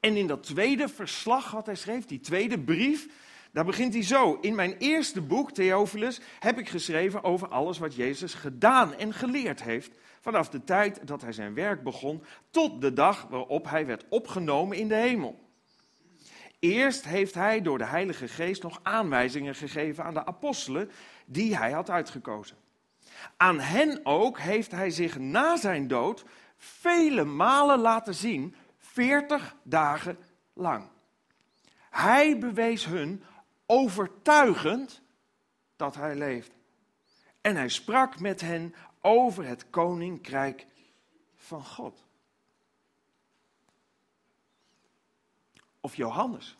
En 0.00 0.16
in 0.16 0.26
dat 0.26 0.42
tweede 0.42 0.88
verslag 0.88 1.50
wat 1.50 1.66
hij 1.66 1.74
schreef, 1.74 2.04
die 2.04 2.20
tweede 2.20 2.58
brief, 2.58 3.08
daar 3.52 3.64
begint 3.64 3.92
hij 3.92 4.02
zo. 4.02 4.38
In 4.40 4.54
mijn 4.54 4.76
eerste 4.78 5.20
boek, 5.20 5.52
Theophilus, 5.52 6.20
heb 6.38 6.58
ik 6.58 6.68
geschreven 6.68 7.24
over 7.24 7.48
alles 7.48 7.78
wat 7.78 7.94
Jezus 7.94 8.34
gedaan 8.34 8.94
en 8.94 9.12
geleerd 9.12 9.62
heeft. 9.62 9.98
Vanaf 10.20 10.48
de 10.48 10.64
tijd 10.64 11.06
dat 11.06 11.22
hij 11.22 11.32
zijn 11.32 11.54
werk 11.54 11.82
begon 11.82 12.22
tot 12.50 12.80
de 12.80 12.92
dag 12.92 13.26
waarop 13.30 13.70
hij 13.70 13.86
werd 13.86 14.04
opgenomen 14.08 14.76
in 14.76 14.88
de 14.88 14.94
hemel. 14.94 15.38
Eerst 16.58 17.04
heeft 17.04 17.34
hij 17.34 17.62
door 17.62 17.78
de 17.78 17.86
Heilige 17.86 18.28
Geest 18.28 18.62
nog 18.62 18.80
aanwijzingen 18.82 19.54
gegeven 19.54 20.04
aan 20.04 20.14
de 20.14 20.26
apostelen 20.26 20.90
die 21.26 21.56
hij 21.56 21.70
had 21.70 21.90
uitgekozen. 21.90 22.56
Aan 23.36 23.60
hen 23.60 24.00
ook 24.02 24.38
heeft 24.38 24.70
hij 24.70 24.90
zich 24.90 25.18
na 25.18 25.56
zijn 25.56 25.88
dood 25.88 26.24
vele 26.56 27.24
malen 27.24 27.78
laten 27.78 28.14
zien, 28.14 28.54
veertig 28.78 29.56
dagen 29.62 30.18
lang. 30.52 30.88
Hij 31.90 32.38
bewees 32.38 32.84
hun 32.84 33.24
overtuigend 33.66 35.02
dat 35.76 35.94
hij 35.94 36.14
leefde. 36.14 36.54
En 37.40 37.56
hij 37.56 37.68
sprak 37.68 38.20
met 38.20 38.40
hen 38.40 38.74
over 39.00 39.44
het 39.44 39.70
koninkrijk 39.70 40.66
van 41.36 41.64
God. 41.64 42.04
Of 45.80 45.96
Johannes. 45.96 46.56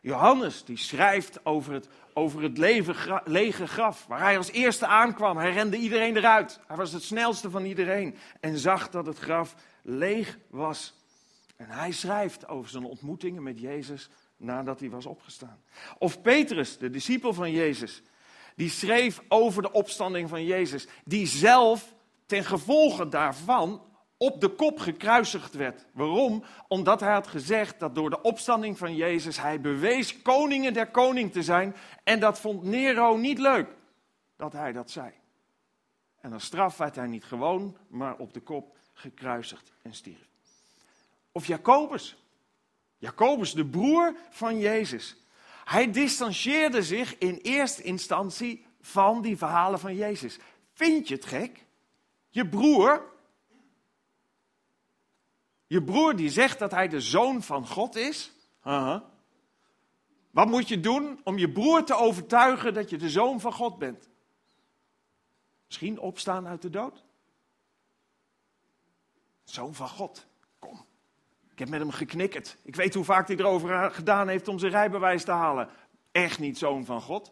Johannes 0.00 0.64
die 0.64 0.76
schrijft 0.76 1.44
over 1.44 1.72
het, 1.72 1.88
over 2.14 2.42
het 2.42 2.58
leven, 2.58 3.22
lege 3.24 3.66
graf, 3.66 4.06
waar 4.06 4.20
hij 4.20 4.36
als 4.36 4.50
eerste 4.50 4.86
aankwam. 4.86 5.36
Hij 5.36 5.52
rende 5.52 5.76
iedereen 5.76 6.16
eruit. 6.16 6.60
Hij 6.66 6.76
was 6.76 6.92
het 6.92 7.02
snelste 7.02 7.50
van 7.50 7.64
iedereen 7.64 8.16
en 8.40 8.58
zag 8.58 8.90
dat 8.90 9.06
het 9.06 9.18
graf 9.18 9.54
leeg 9.82 10.38
was. 10.50 10.94
En 11.56 11.68
hij 11.68 11.90
schrijft 11.90 12.48
over 12.48 12.70
zijn 12.70 12.84
ontmoetingen 12.84 13.42
met 13.42 13.60
Jezus 13.60 14.10
nadat 14.36 14.80
hij 14.80 14.90
was 14.90 15.06
opgestaan. 15.06 15.62
Of 15.98 16.22
Petrus, 16.22 16.78
de 16.78 16.90
discipel 16.90 17.32
van 17.32 17.50
Jezus, 17.50 18.02
die 18.56 18.70
schreef 18.70 19.20
over 19.28 19.62
de 19.62 19.72
opstanding 19.72 20.28
van 20.28 20.44
Jezus, 20.44 20.86
die 21.04 21.26
zelf 21.26 21.94
ten 22.26 22.44
gevolge 22.44 23.08
daarvan 23.08 23.82
op 24.22 24.40
de 24.40 24.48
kop 24.48 24.78
gekruisigd 24.78 25.54
werd. 25.54 25.86
Waarom? 25.92 26.44
Omdat 26.68 27.00
hij 27.00 27.12
had 27.12 27.26
gezegd 27.26 27.80
dat 27.80 27.94
door 27.94 28.10
de 28.10 28.22
opstanding 28.22 28.78
van 28.78 28.94
Jezus 28.94 29.40
hij 29.40 29.60
bewees 29.60 30.22
koningen 30.22 30.72
der 30.72 30.90
koning 30.90 31.32
te 31.32 31.42
zijn. 31.42 31.76
En 32.04 32.20
dat 32.20 32.40
vond 32.40 32.62
Nero 32.62 33.16
niet 33.16 33.38
leuk 33.38 33.68
dat 34.36 34.52
hij 34.52 34.72
dat 34.72 34.90
zei. 34.90 35.12
En 36.20 36.32
als 36.32 36.44
straf 36.44 36.76
werd 36.76 36.96
hij 36.96 37.06
niet 37.06 37.24
gewoon, 37.24 37.76
maar 37.88 38.16
op 38.16 38.32
de 38.32 38.40
kop 38.40 38.76
gekruisigd 38.92 39.72
en 39.82 39.94
stierf. 39.94 40.28
Of 41.32 41.46
Jacobus. 41.46 42.16
Jacobus, 42.98 43.52
de 43.52 43.66
broer 43.66 44.16
van 44.30 44.58
Jezus. 44.58 45.16
Hij 45.64 45.90
distancieerde 45.90 46.82
zich 46.82 47.18
in 47.18 47.38
eerste 47.42 47.82
instantie 47.82 48.66
van 48.80 49.22
die 49.22 49.36
verhalen 49.36 49.78
van 49.78 49.94
Jezus. 49.94 50.38
Vind 50.72 51.08
je 51.08 51.14
het 51.14 51.24
gek? 51.24 51.64
Je 52.28 52.48
broer, 52.48 53.10
je 55.70 55.82
broer 55.82 56.16
die 56.16 56.30
zegt 56.30 56.58
dat 56.58 56.70
hij 56.70 56.88
de 56.88 57.00
zoon 57.00 57.42
van 57.42 57.66
God 57.66 57.96
is. 57.96 58.32
Wat 60.30 60.46
moet 60.46 60.68
je 60.68 60.80
doen 60.80 61.20
om 61.24 61.38
je 61.38 61.52
broer 61.52 61.84
te 61.84 61.94
overtuigen 61.94 62.74
dat 62.74 62.90
je 62.90 62.96
de 62.96 63.10
zoon 63.10 63.40
van 63.40 63.52
God 63.52 63.78
bent? 63.78 64.08
Misschien 65.66 65.98
opstaan 65.98 66.46
uit 66.46 66.62
de 66.62 66.70
dood? 66.70 67.04
Zoon 69.44 69.74
van 69.74 69.88
God, 69.88 70.26
kom. 70.58 70.84
Ik 71.52 71.58
heb 71.58 71.68
met 71.68 71.80
hem 71.80 71.90
geknikkerd. 71.90 72.56
Ik 72.62 72.76
weet 72.76 72.94
hoe 72.94 73.04
vaak 73.04 73.26
hij 73.26 73.36
erover 73.36 73.90
gedaan 73.90 74.28
heeft 74.28 74.48
om 74.48 74.58
zijn 74.58 74.72
rijbewijs 74.72 75.24
te 75.24 75.32
halen. 75.32 75.68
Echt 76.12 76.38
niet 76.38 76.58
zoon 76.58 76.84
van 76.84 77.00
God. 77.00 77.30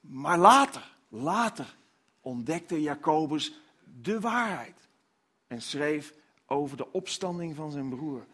Maar 0.00 0.38
later, 0.38 0.92
later 1.08 1.76
ontdekte 2.20 2.82
Jacobus 2.82 3.60
de 3.84 4.20
waarheid. 4.20 4.88
En 5.46 5.62
schreef 5.62 6.14
over 6.46 6.76
de 6.76 6.92
opstanding 6.92 7.56
van 7.56 7.70
zijn 7.70 7.88
broer. 7.88 8.26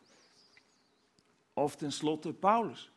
Of 1.54 1.76
tenslotte 1.76 2.32
Paulus. 2.32 2.90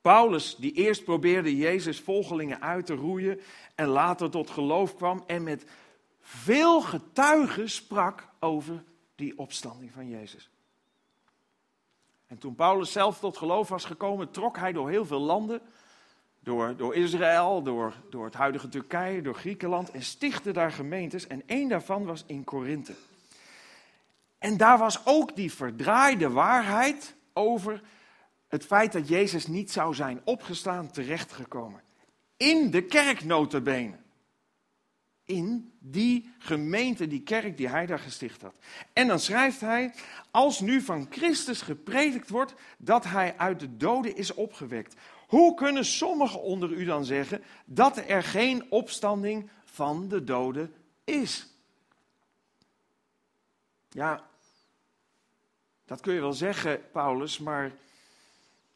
Paulus, 0.00 0.56
die 0.56 0.72
eerst 0.72 1.04
probeerde 1.04 1.56
Jezus 1.56 2.00
volgelingen 2.00 2.60
uit 2.60 2.86
te 2.86 2.94
roeien 2.94 3.40
en 3.74 3.86
later 3.86 4.30
tot 4.30 4.50
geloof 4.50 4.96
kwam 4.96 5.24
en 5.26 5.42
met 5.42 5.66
veel 6.20 6.80
getuigen 6.80 7.70
sprak 7.70 8.28
over 8.40 8.84
die 9.14 9.38
opstanding 9.38 9.92
van 9.92 10.08
Jezus. 10.08 10.50
En 12.26 12.38
toen 12.38 12.54
Paulus 12.54 12.92
zelf 12.92 13.18
tot 13.18 13.36
geloof 13.36 13.68
was 13.68 13.84
gekomen, 13.84 14.30
trok 14.30 14.56
hij 14.56 14.72
door 14.72 14.88
heel 14.88 15.06
veel 15.06 15.20
landen, 15.20 15.60
door, 16.40 16.76
door 16.76 16.94
Israël, 16.94 17.62
door, 17.62 17.94
door 18.10 18.24
het 18.24 18.34
huidige 18.34 18.68
Turkije, 18.68 19.22
door 19.22 19.34
Griekenland 19.34 19.90
en 19.90 20.02
stichtte 20.02 20.52
daar 20.52 20.72
gemeentes. 20.72 21.26
En 21.26 21.42
één 21.46 21.68
daarvan 21.68 22.04
was 22.04 22.24
in 22.26 22.44
Korinthe. 22.44 22.94
En 24.38 24.56
daar 24.56 24.78
was 24.78 25.06
ook 25.06 25.36
die 25.36 25.52
verdraaide 25.52 26.30
waarheid 26.30 27.14
over 27.32 27.82
het 28.48 28.64
feit 28.64 28.92
dat 28.92 29.08
Jezus 29.08 29.46
niet 29.46 29.70
zou 29.70 29.94
zijn 29.94 30.20
opgestaan 30.24 30.90
terechtgekomen. 30.90 31.82
In 32.36 32.70
de 32.70 32.84
kerk 32.84 33.24
In 35.24 35.72
die 35.78 36.34
gemeente, 36.38 37.06
die 37.06 37.22
kerk 37.22 37.56
die 37.56 37.68
hij 37.68 37.86
daar 37.86 37.98
gesticht 37.98 38.42
had. 38.42 38.58
En 38.92 39.06
dan 39.06 39.18
schrijft 39.18 39.60
hij, 39.60 39.94
als 40.30 40.60
nu 40.60 40.80
van 40.80 41.06
Christus 41.10 41.62
gepredikt 41.62 42.28
wordt 42.28 42.54
dat 42.78 43.04
hij 43.04 43.34
uit 43.36 43.60
de 43.60 43.76
doden 43.76 44.16
is 44.16 44.34
opgewekt. 44.34 44.94
Hoe 45.26 45.54
kunnen 45.54 45.84
sommigen 45.84 46.42
onder 46.42 46.70
u 46.72 46.84
dan 46.84 47.04
zeggen 47.04 47.42
dat 47.64 47.96
er 47.96 48.22
geen 48.22 48.70
opstanding 48.70 49.50
van 49.64 50.08
de 50.08 50.24
doden 50.24 50.74
is? 51.04 51.46
Ja, 53.88 54.27
dat 55.88 56.00
kun 56.00 56.14
je 56.14 56.20
wel 56.20 56.32
zeggen, 56.32 56.80
Paulus, 56.92 57.38
maar 57.38 57.72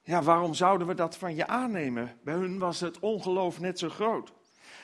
ja, 0.02 0.22
waarom 0.22 0.54
zouden 0.54 0.86
we 0.86 0.94
dat 0.94 1.16
van 1.16 1.34
je 1.34 1.46
aannemen? 1.46 2.18
Bij 2.22 2.34
hun 2.34 2.58
was 2.58 2.80
het 2.80 2.98
ongeloof 2.98 3.60
net 3.60 3.78
zo 3.78 3.88
groot. 3.88 4.32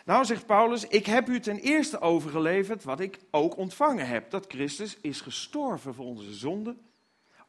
Nou, 0.04 0.24
zegt 0.24 0.46
Paulus, 0.46 0.86
ik 0.86 1.06
heb 1.06 1.28
u 1.28 1.40
ten 1.40 1.56
eerste 1.56 2.00
overgeleverd 2.00 2.84
wat 2.84 3.00
ik 3.00 3.18
ook 3.30 3.56
ontvangen 3.56 4.08
heb: 4.08 4.30
dat 4.30 4.44
Christus 4.48 4.98
is 5.00 5.20
gestorven 5.20 5.94
voor 5.94 6.04
onze 6.04 6.34
zonden 6.34 6.87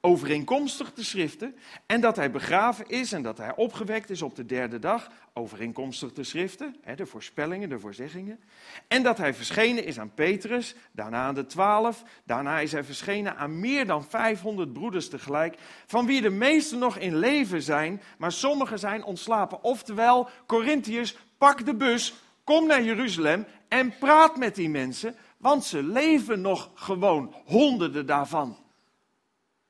overeenkomstig 0.02 0.94
de 0.94 1.04
schriften, 1.04 1.56
en 1.86 2.02
dat 2.02 2.16
hij 2.16 2.32
begraven 2.32 2.88
is 2.88 3.12
en 3.12 3.22
dat 3.22 3.38
hij 3.38 3.56
opgewekt 3.56 4.10
is 4.10 4.22
op 4.22 4.36
de 4.36 4.46
derde 4.46 4.80
dag, 4.80 5.12
overeenkomstig 5.34 6.14
de 6.14 6.24
schriften, 6.24 6.76
de 6.96 7.06
voorspellingen, 7.06 7.70
de 7.70 7.80
voorzeggingen, 7.80 8.40
en 8.88 9.04
dat 9.04 9.18
hij 9.18 9.34
verschenen 9.34 9.86
is 9.86 10.00
aan 10.00 10.14
Petrus, 10.14 10.76
daarna 10.92 11.24
aan 11.24 11.36
de 11.36 11.46
twaalf, 11.46 12.04
daarna 12.24 12.60
is 12.60 12.72
hij 12.72 12.84
verschenen 12.84 13.38
aan 13.38 13.60
meer 13.60 13.86
dan 13.86 14.04
500 14.04 14.74
broeders 14.74 15.10
tegelijk, 15.10 15.58
van 15.86 16.06
wie 16.06 16.22
de 16.22 16.30
meesten 16.30 16.80
nog 16.80 16.98
in 16.98 17.16
leven 17.16 17.62
zijn, 17.62 18.02
maar 18.18 18.32
sommigen 18.32 18.80
zijn 18.80 19.04
ontslapen. 19.04 19.64
Oftewel, 19.64 20.30
Corinthiërs, 20.48 21.18
pak 21.38 21.66
de 21.66 21.76
bus, 21.76 22.14
kom 22.44 22.68
naar 22.68 22.84
Jeruzalem 22.84 23.46
en 23.68 23.98
praat 23.98 24.38
met 24.38 24.56
die 24.56 24.70
mensen, 24.70 25.16
want 25.38 25.64
ze 25.64 25.84
leven 25.84 26.42
nog 26.42 26.72
gewoon, 26.74 27.36
honderden 27.46 28.06
daarvan. 28.06 28.58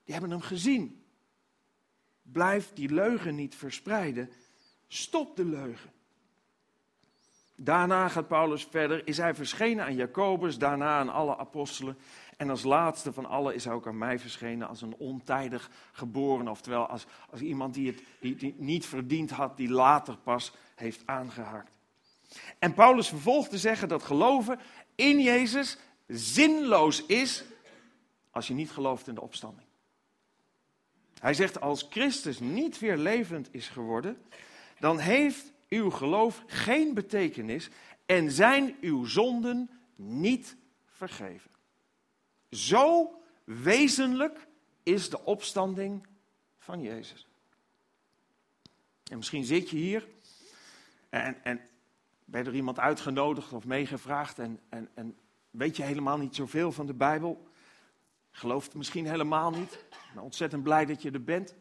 Die 0.09 0.17
hebben 0.17 0.37
hem 0.37 0.47
gezien. 0.47 1.03
Blijf 2.21 2.73
die 2.73 2.93
leugen 2.93 3.35
niet 3.35 3.55
verspreiden. 3.55 4.29
Stop 4.87 5.35
de 5.35 5.45
leugen. 5.45 5.91
Daarna 7.55 8.07
gaat 8.07 8.27
Paulus 8.27 8.67
verder, 8.69 9.07
is 9.07 9.17
hij 9.17 9.35
verschenen 9.35 9.85
aan 9.85 9.95
Jacobus, 9.95 10.57
daarna 10.57 10.99
aan 10.99 11.09
alle 11.09 11.37
apostelen. 11.37 11.97
En 12.37 12.49
als 12.49 12.63
laatste 12.63 13.13
van 13.13 13.25
allen 13.25 13.55
is 13.55 13.65
hij 13.65 13.73
ook 13.73 13.87
aan 13.87 13.97
mij 13.97 14.19
verschenen 14.19 14.67
als 14.67 14.81
een 14.81 14.95
ontijdig 14.95 15.69
geboren. 15.91 16.47
Oftewel 16.47 16.85
als, 16.85 17.05
als 17.29 17.41
iemand 17.41 17.73
die 17.73 17.87
het 17.87 18.03
die, 18.39 18.55
niet 18.57 18.85
verdiend 18.85 19.29
had, 19.29 19.57
die 19.57 19.69
later 19.69 20.17
pas 20.17 20.53
heeft 20.75 21.01
aangehaakt. 21.05 21.71
En 22.59 22.73
Paulus 22.73 23.07
vervolgt 23.07 23.49
te 23.49 23.57
zeggen 23.57 23.87
dat 23.87 24.03
geloven 24.03 24.59
in 24.95 25.19
Jezus 25.19 25.77
zinloos 26.07 27.05
is 27.05 27.43
als 28.31 28.47
je 28.47 28.53
niet 28.53 28.71
gelooft 28.71 29.07
in 29.07 29.15
de 29.15 29.21
opstanding. 29.21 29.67
Hij 31.19 31.33
zegt, 31.33 31.61
als 31.61 31.87
Christus 31.89 32.39
niet 32.39 32.79
weer 32.79 32.97
levend 32.97 33.47
is 33.51 33.67
geworden, 33.67 34.17
dan 34.79 34.99
heeft 34.99 35.51
uw 35.69 35.89
geloof 35.89 36.43
geen 36.47 36.93
betekenis 36.93 37.69
en 38.05 38.31
zijn 38.31 38.75
uw 38.81 39.05
zonden 39.05 39.69
niet 39.95 40.55
vergeven. 40.85 41.51
Zo 42.51 43.13
wezenlijk 43.43 44.47
is 44.83 45.09
de 45.09 45.25
opstanding 45.25 46.07
van 46.57 46.81
Jezus. 46.81 47.27
En 49.03 49.17
misschien 49.17 49.43
zit 49.43 49.69
je 49.69 49.77
hier 49.77 50.07
en, 51.09 51.43
en 51.43 51.61
ben 52.25 52.43
je 52.43 52.49
er 52.49 52.55
iemand 52.55 52.79
uitgenodigd 52.79 53.53
of 53.53 53.65
meegevraagd 53.65 54.39
en, 54.39 54.59
en, 54.69 54.89
en 54.93 55.17
weet 55.51 55.77
je 55.77 55.83
helemaal 55.83 56.17
niet 56.17 56.35
zoveel 56.35 56.71
van 56.71 56.85
de 56.85 56.93
Bijbel. 56.93 57.48
Gelooft 58.39 58.73
misschien 58.73 59.07
helemaal 59.07 59.51
niet. 59.51 59.85
Ben 60.13 60.23
ontzettend 60.23 60.63
blij 60.63 60.85
dat 60.85 61.01
je 61.01 61.11
er 61.11 61.23
bent. 61.23 61.55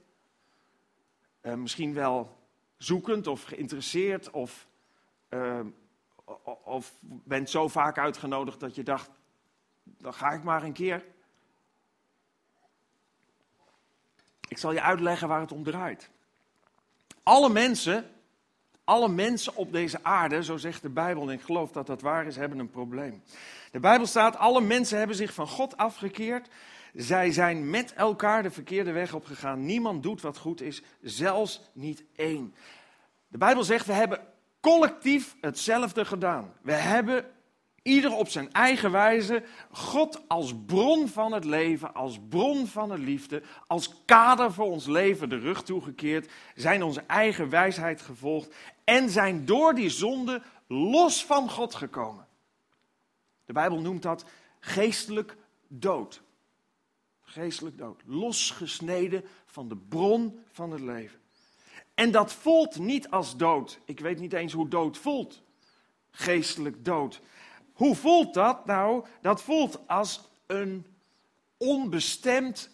Uh, 1.43 1.55
misschien 1.55 1.95
wel 1.95 2.39
zoekend 2.77 3.27
of 3.27 3.43
geïnteresseerd 3.43 4.31
of, 4.31 4.67
uh, 5.31 5.61
of 6.65 6.93
bent 7.01 7.51
zo 7.51 7.69
vaak 7.69 7.99
uitgenodigd 7.99 8.61
dat 8.61 8.75
je 8.75 8.83
dacht, 8.83 9.11
dan 9.83 10.15
ga 10.15 10.31
ik 10.31 10.43
maar 10.43 10.63
een 10.63 10.73
keer. 10.73 11.05
Ik 14.49 14.59
zal 14.59 14.73
je 14.73 14.83
uitleggen 14.83 15.29
waar 15.29 15.41
het 15.41 15.53
om 15.53 15.65
draait. 15.65 16.11
Alle 17.23 17.49
mensen, 17.49 18.11
alle 18.85 19.09
mensen 19.09 19.57
op 19.57 19.73
deze 19.73 20.05
aarde, 20.05 20.45
zo 20.45 20.57
zegt 20.57 20.83
de 20.83 20.91
Bijbel, 20.91 21.23
en 21.23 21.35
ik 21.35 21.43
geloof 21.43 21.73
dat 21.73 21.87
dat 21.87 22.01
waar 22.01 22.27
is, 22.27 22.37
hebben 22.37 22.59
een 22.59 22.71
probleem. 22.71 23.23
De 23.71 23.81
Bijbel 23.81 24.07
staat, 24.07 24.37
alle 24.37 24.61
mensen 24.61 24.99
hebben 24.99 25.17
zich 25.17 25.35
van 25.35 25.49
God 25.49 25.77
afgekeerd. 25.77 26.49
Zij 26.95 27.33
zijn 27.33 27.71
met 27.71 27.93
elkaar 27.93 28.43
de 28.43 28.51
verkeerde 28.51 28.93
weg 28.93 29.15
opgegaan. 29.15 29.65
Niemand 29.65 30.03
doet 30.03 30.21
wat 30.21 30.39
goed 30.39 30.61
is, 30.61 30.83
zelfs 31.01 31.61
niet 31.73 32.05
één. 32.17 32.55
De 33.29 33.39
Bijbel 33.39 33.65
zegt, 33.65 33.87
we 33.87 33.93
hebben 33.93 34.21
collectief 34.61 35.37
hetzelfde 35.41 36.05
gedaan. 36.05 36.53
We 36.63 36.73
hebben 36.73 37.25
ieder 37.83 38.13
op 38.13 38.29
zijn 38.29 38.53
eigen 38.53 38.91
wijze 38.91 39.43
God 39.71 40.29
als 40.29 40.55
bron 40.67 41.09
van 41.09 41.33
het 41.33 41.45
leven, 41.45 41.95
als 41.95 42.19
bron 42.29 42.67
van 42.67 42.89
de 42.89 42.99
liefde, 42.99 43.43
als 43.67 44.03
kader 44.05 44.53
voor 44.53 44.71
ons 44.71 44.87
leven 44.87 45.29
de 45.29 45.39
rug 45.39 45.63
toegekeerd, 45.63 46.31
zijn 46.55 46.83
onze 46.83 47.03
eigen 47.07 47.49
wijsheid 47.49 48.01
gevolgd 48.01 48.55
en 48.85 49.11
zijn 49.11 49.45
door 49.45 49.75
die 49.75 49.91
zonde 49.91 50.43
los 50.67 51.25
van 51.25 51.51
God 51.51 51.75
gekomen. 51.75 52.28
De 53.49 53.55
Bijbel 53.55 53.81
noemt 53.81 54.03
dat 54.03 54.25
geestelijk 54.61 55.37
dood. 55.69 56.23
Geestelijk 57.23 57.79
dood. 57.79 58.03
Losgesneden 58.07 59.25
van 59.47 59.69
de 59.69 59.77
bron 59.77 60.45
van 60.53 60.71
het 60.71 60.81
leven. 60.81 61.21
En 61.95 62.11
dat 62.11 62.33
voelt 62.33 62.79
niet 62.79 63.11
als 63.11 63.37
dood. 63.37 63.79
Ik 63.85 64.01
weet 64.01 64.21
niet 64.21 64.33
eens 64.33 64.53
hoe 64.53 64.69
dood 64.69 64.99
voelt. 64.99 65.43
Geestelijk 66.11 66.85
dood. 66.85 67.21
Hoe 67.73 67.95
voelt 67.95 68.35
dat? 68.35 68.67
Nou, 68.67 69.07
dat 69.23 69.43
voelt 69.43 69.89
als 69.89 70.29
een 70.47 70.87
onbestemd 71.57 72.71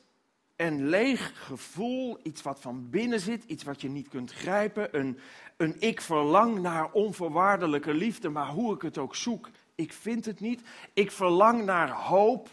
en 0.56 0.88
leeg 0.88 1.46
gevoel. 1.46 2.18
Iets 2.22 2.42
wat 2.42 2.60
van 2.60 2.90
binnen 2.90 3.20
zit, 3.20 3.44
iets 3.44 3.64
wat 3.64 3.80
je 3.80 3.88
niet 3.88 4.08
kunt 4.08 4.32
grijpen. 4.32 4.98
Een, 4.98 5.18
een 5.56 5.76
ik 5.80 6.00
verlang 6.00 6.60
naar 6.60 6.92
onvoorwaardelijke 6.92 7.94
liefde, 7.94 8.28
maar 8.28 8.48
hoe 8.48 8.74
ik 8.74 8.82
het 8.82 8.98
ook 8.98 9.14
zoek, 9.16 9.50
ik 9.74 9.92
vind 9.92 10.24
het 10.24 10.40
niet. 10.40 10.62
Ik 10.92 11.10
verlang 11.10 11.64
naar 11.64 11.90
hoop, 11.90 12.48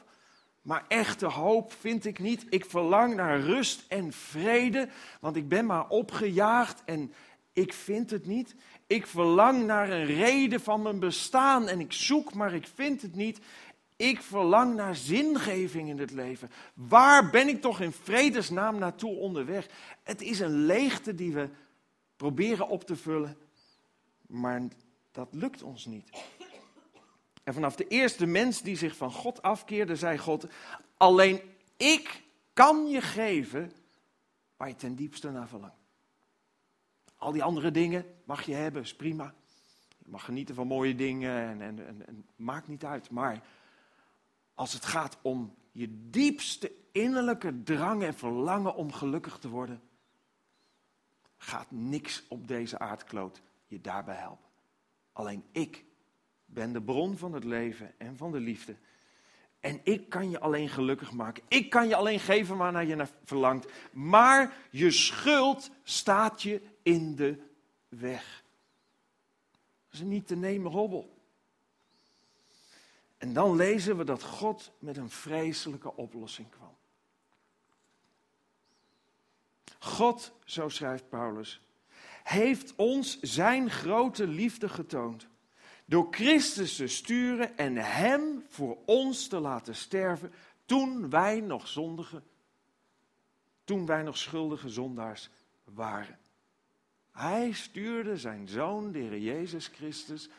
maar 0.61 0.85
echte 0.87 1.25
hoop 1.25 1.73
vind 1.73 2.05
ik 2.05 2.19
niet. 2.19 2.45
Ik 2.49 2.65
verlang 2.65 3.15
naar 3.15 3.39
rust 3.39 3.85
en 3.87 4.13
vrede, 4.13 4.89
want 5.19 5.35
ik 5.35 5.49
ben 5.49 5.65
maar 5.65 5.87
opgejaagd 5.87 6.81
en 6.85 7.13
ik 7.53 7.73
vind 7.73 8.11
het 8.11 8.25
niet. 8.25 8.55
Ik 8.87 9.07
verlang 9.07 9.65
naar 9.65 9.89
een 9.89 10.05
reden 10.05 10.61
van 10.61 10.81
mijn 10.81 10.99
bestaan 10.99 11.67
en 11.67 11.79
ik 11.79 11.93
zoek, 11.93 12.33
maar 12.33 12.53
ik 12.53 12.67
vind 12.75 13.01
het 13.01 13.15
niet. 13.15 13.39
Ik 13.95 14.21
verlang 14.21 14.75
naar 14.75 14.95
zingeving 14.95 15.89
in 15.89 15.99
het 15.99 16.11
leven. 16.11 16.49
Waar 16.73 17.29
ben 17.29 17.47
ik 17.47 17.61
toch 17.61 17.81
in 17.81 17.91
vredesnaam 17.91 18.77
naartoe 18.77 19.15
onderweg? 19.15 19.67
Het 20.03 20.21
is 20.21 20.39
een 20.39 20.65
leegte 20.65 21.15
die 21.15 21.33
we 21.33 21.49
proberen 22.15 22.67
op 22.67 22.83
te 22.83 22.95
vullen, 22.95 23.37
maar 24.27 24.61
dat 25.11 25.27
lukt 25.31 25.63
ons 25.63 25.85
niet. 25.85 26.09
En 27.43 27.53
vanaf 27.53 27.75
de 27.75 27.87
eerste 27.87 28.25
mens 28.25 28.61
die 28.61 28.77
zich 28.77 28.95
van 28.95 29.11
God 29.11 29.41
afkeerde, 29.41 29.95
zei 29.95 30.17
God: 30.17 30.47
Alleen 30.97 31.41
ik 31.77 32.23
kan 32.53 32.87
je 32.87 33.01
geven 33.01 33.71
waar 34.57 34.67
je 34.67 34.75
ten 34.75 34.95
diepste 34.95 35.31
naar 35.31 35.47
verlangt. 35.47 35.75
Al 37.15 37.31
die 37.31 37.43
andere 37.43 37.71
dingen 37.71 38.05
mag 38.23 38.45
je 38.45 38.53
hebben, 38.53 38.81
is 38.81 38.95
prima. 38.95 39.33
Je 39.97 40.09
mag 40.09 40.25
genieten 40.25 40.55
van 40.55 40.67
mooie 40.67 40.95
dingen 40.95 41.31
en, 41.31 41.61
en, 41.61 41.87
en, 41.87 42.07
en 42.07 42.25
maakt 42.35 42.67
niet 42.67 42.85
uit. 42.85 43.09
Maar 43.09 43.43
als 44.55 44.73
het 44.73 44.85
gaat 44.85 45.17
om 45.21 45.55
je 45.71 46.09
diepste 46.09 46.71
innerlijke 46.91 47.63
drang 47.63 48.03
en 48.03 48.13
verlangen 48.13 48.75
om 48.75 48.91
gelukkig 48.91 49.37
te 49.37 49.49
worden, 49.49 49.81
gaat 51.37 51.71
niks 51.71 52.23
op 52.27 52.47
deze 52.47 52.79
aardkloot 52.79 53.41
je 53.67 53.81
daarbij 53.81 54.15
helpen. 54.15 54.49
Alleen 55.11 55.43
ik 55.51 55.85
ben 56.53 56.73
de 56.73 56.81
bron 56.81 57.17
van 57.17 57.33
het 57.33 57.43
leven 57.43 57.93
en 57.97 58.17
van 58.17 58.31
de 58.31 58.39
liefde. 58.39 58.75
En 59.59 59.79
ik 59.83 60.09
kan 60.09 60.29
je 60.29 60.39
alleen 60.39 60.69
gelukkig 60.69 61.11
maken. 61.11 61.43
Ik 61.47 61.69
kan 61.69 61.87
je 61.87 61.95
alleen 61.95 62.19
geven 62.19 62.57
waar 62.57 62.71
naar 62.71 62.85
je 62.85 62.95
naar 62.95 63.09
verlangt. 63.23 63.67
Maar 63.91 64.53
je 64.71 64.91
schuld 64.91 65.71
staat 65.83 66.41
je 66.41 66.61
in 66.81 67.15
de 67.15 67.41
weg. 67.89 68.43
Dat 69.85 69.93
is 69.93 69.99
een 69.99 70.07
niet 70.07 70.27
te 70.27 70.35
nemen 70.35 70.71
hobbel. 70.71 71.19
En 73.17 73.33
dan 73.33 73.55
lezen 73.55 73.97
we 73.97 74.03
dat 74.03 74.23
God 74.23 74.71
met 74.79 74.97
een 74.97 75.09
vreselijke 75.09 75.95
oplossing 75.95 76.49
kwam. 76.49 76.75
God, 79.79 80.33
zo 80.45 80.69
schrijft 80.69 81.09
Paulus, 81.09 81.61
heeft 82.23 82.75
ons 82.75 83.19
zijn 83.19 83.69
grote 83.69 84.27
liefde 84.27 84.69
getoond. 84.69 85.27
Door 85.91 86.07
Christus 86.11 86.75
te 86.75 86.87
sturen 86.87 87.57
en 87.57 87.75
Hem 87.75 88.45
voor 88.49 88.77
ons 88.85 89.27
te 89.27 89.39
laten 89.39 89.75
sterven 89.75 90.33
toen 90.65 91.09
wij 91.09 91.39
nog 91.39 91.67
zondige, 91.67 92.21
toen 93.63 93.85
wij 93.85 94.03
nog 94.03 94.17
schuldige 94.17 94.69
zondaars 94.69 95.29
waren. 95.63 96.19
Hij 97.11 97.51
stuurde 97.51 98.17
zijn 98.17 98.47
zoon, 98.47 98.91
de 98.91 98.99
Heer 98.99 99.17
Jezus 99.17 99.67
Christus, 99.67 100.29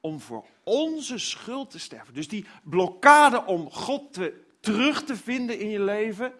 om 0.00 0.20
voor 0.20 0.46
onze 0.64 1.18
schuld 1.18 1.70
te 1.70 1.78
sterven. 1.78 2.14
Dus 2.14 2.28
die 2.28 2.46
blokkade 2.62 3.44
om 3.44 3.70
God 3.70 4.12
te, 4.12 4.44
terug 4.60 5.04
te 5.04 5.16
vinden 5.16 5.58
in 5.58 5.68
je 5.68 5.80
leven, 5.80 6.34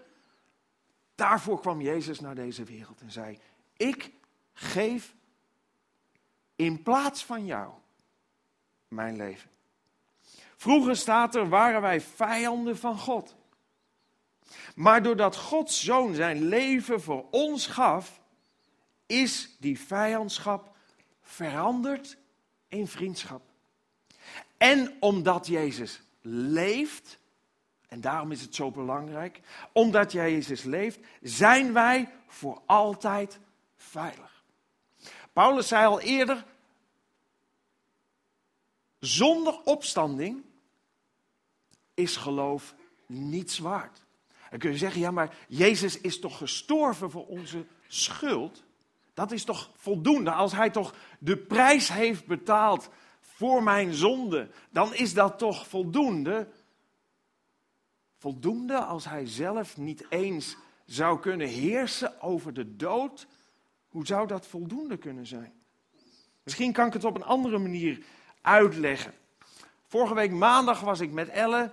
daarvoor 1.14 1.60
kwam 1.60 1.80
Jezus 1.80 2.20
naar 2.20 2.34
deze 2.34 2.64
wereld 2.64 3.00
en 3.00 3.10
zei: 3.10 3.38
Ik 3.76 4.12
geef 4.52 5.14
in 6.56 6.82
plaats 6.82 7.24
van 7.24 7.46
jou 7.46 7.79
mijn 8.90 9.16
leven. 9.16 9.50
Vroeger 10.56 10.96
staat 10.96 11.34
er, 11.34 11.48
waren 11.48 11.80
wij 11.80 12.00
vijanden 12.00 12.78
van 12.78 12.98
God. 12.98 13.36
Maar 14.74 15.02
doordat 15.02 15.36
Gods 15.36 15.84
zoon 15.84 16.14
zijn 16.14 16.42
leven 16.44 17.00
voor 17.00 17.26
ons 17.30 17.66
gaf, 17.66 18.20
is 19.06 19.56
die 19.58 19.80
vijandschap 19.80 20.76
veranderd 21.22 22.16
in 22.68 22.86
vriendschap. 22.86 23.42
En 24.56 24.96
omdat 25.00 25.46
Jezus 25.46 26.02
leeft, 26.22 27.18
en 27.88 28.00
daarom 28.00 28.32
is 28.32 28.40
het 28.40 28.54
zo 28.54 28.70
belangrijk, 28.70 29.40
omdat 29.72 30.12
Jezus 30.12 30.62
leeft, 30.62 30.98
zijn 31.22 31.72
wij 31.72 32.08
voor 32.26 32.62
altijd 32.66 33.38
veilig. 33.76 34.44
Paulus 35.32 35.68
zei 35.68 35.86
al 35.86 36.00
eerder, 36.00 36.44
zonder 39.00 39.60
opstanding 39.64 40.44
is 41.94 42.16
geloof 42.16 42.74
niets 43.06 43.58
waard. 43.58 44.04
Dan 44.50 44.58
kun 44.58 44.70
je 44.70 44.78
zeggen, 44.78 45.00
ja 45.00 45.10
maar 45.10 45.36
Jezus 45.48 46.00
is 46.00 46.18
toch 46.18 46.36
gestorven 46.36 47.10
voor 47.10 47.26
onze 47.26 47.66
schuld? 47.86 48.64
Dat 49.14 49.32
is 49.32 49.44
toch 49.44 49.70
voldoende? 49.76 50.30
Als 50.30 50.52
hij 50.52 50.70
toch 50.70 50.94
de 51.18 51.36
prijs 51.36 51.88
heeft 51.88 52.26
betaald 52.26 52.88
voor 53.20 53.62
mijn 53.62 53.94
zonde, 53.94 54.50
dan 54.70 54.94
is 54.94 55.14
dat 55.14 55.38
toch 55.38 55.68
voldoende? 55.68 56.48
Voldoende 58.16 58.78
als 58.78 59.04
hij 59.04 59.26
zelf 59.26 59.76
niet 59.76 60.06
eens 60.08 60.56
zou 60.84 61.20
kunnen 61.20 61.48
heersen 61.48 62.20
over 62.20 62.54
de 62.54 62.76
dood? 62.76 63.26
Hoe 63.88 64.06
zou 64.06 64.26
dat 64.26 64.46
voldoende 64.46 64.96
kunnen 64.96 65.26
zijn? 65.26 65.52
Misschien 66.42 66.72
kan 66.72 66.86
ik 66.86 66.92
het 66.92 67.04
op 67.04 67.14
een 67.14 67.24
andere 67.24 67.58
manier 67.58 68.04
uitleggen. 68.40 69.14
Vorige 69.86 70.14
week 70.14 70.30
maandag 70.30 70.80
was 70.80 71.00
ik 71.00 71.12
met 71.12 71.28
Elle, 71.28 71.70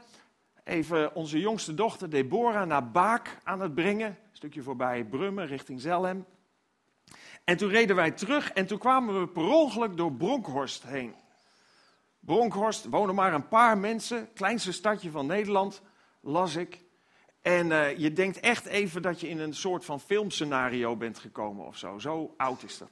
even 0.63 1.15
onze 1.15 1.39
jongste 1.39 1.73
dochter 1.73 2.09
Deborah, 2.09 2.67
naar 2.67 2.91
Baak 2.91 3.37
aan 3.43 3.61
het 3.61 3.75
brengen. 3.75 4.07
Een 4.07 4.15
stukje 4.31 4.63
voorbij 4.63 5.03
Brummen 5.03 5.47
richting 5.47 5.81
Zelhem. 5.81 6.25
En 7.43 7.57
toen 7.57 7.69
reden 7.69 7.95
wij 7.95 8.11
terug 8.11 8.51
en 8.51 8.65
toen 8.65 8.77
kwamen 8.77 9.19
we 9.19 9.27
per 9.27 9.47
ongeluk 9.47 9.97
door 9.97 10.13
Bronkhorst 10.13 10.83
heen. 10.83 11.15
Bronkhorst 12.19 12.85
wonen 12.85 13.15
maar 13.15 13.33
een 13.33 13.47
paar 13.47 13.77
mensen, 13.77 14.33
kleinste 14.33 14.71
stadje 14.71 15.11
van 15.11 15.25
Nederland, 15.25 15.81
las 16.21 16.55
ik. 16.55 16.85
En 17.41 17.67
uh, 17.67 17.97
je 17.97 18.13
denkt 18.13 18.39
echt 18.39 18.65
even 18.65 19.01
dat 19.01 19.19
je 19.19 19.29
in 19.29 19.39
een 19.39 19.53
soort 19.53 19.85
van 19.85 19.99
filmscenario 19.99 20.95
bent 20.95 21.19
gekomen 21.19 21.65
of 21.65 21.77
zo. 21.77 21.97
Zo 21.97 22.33
oud 22.37 22.63
is 22.63 22.77
dat. 22.77 22.89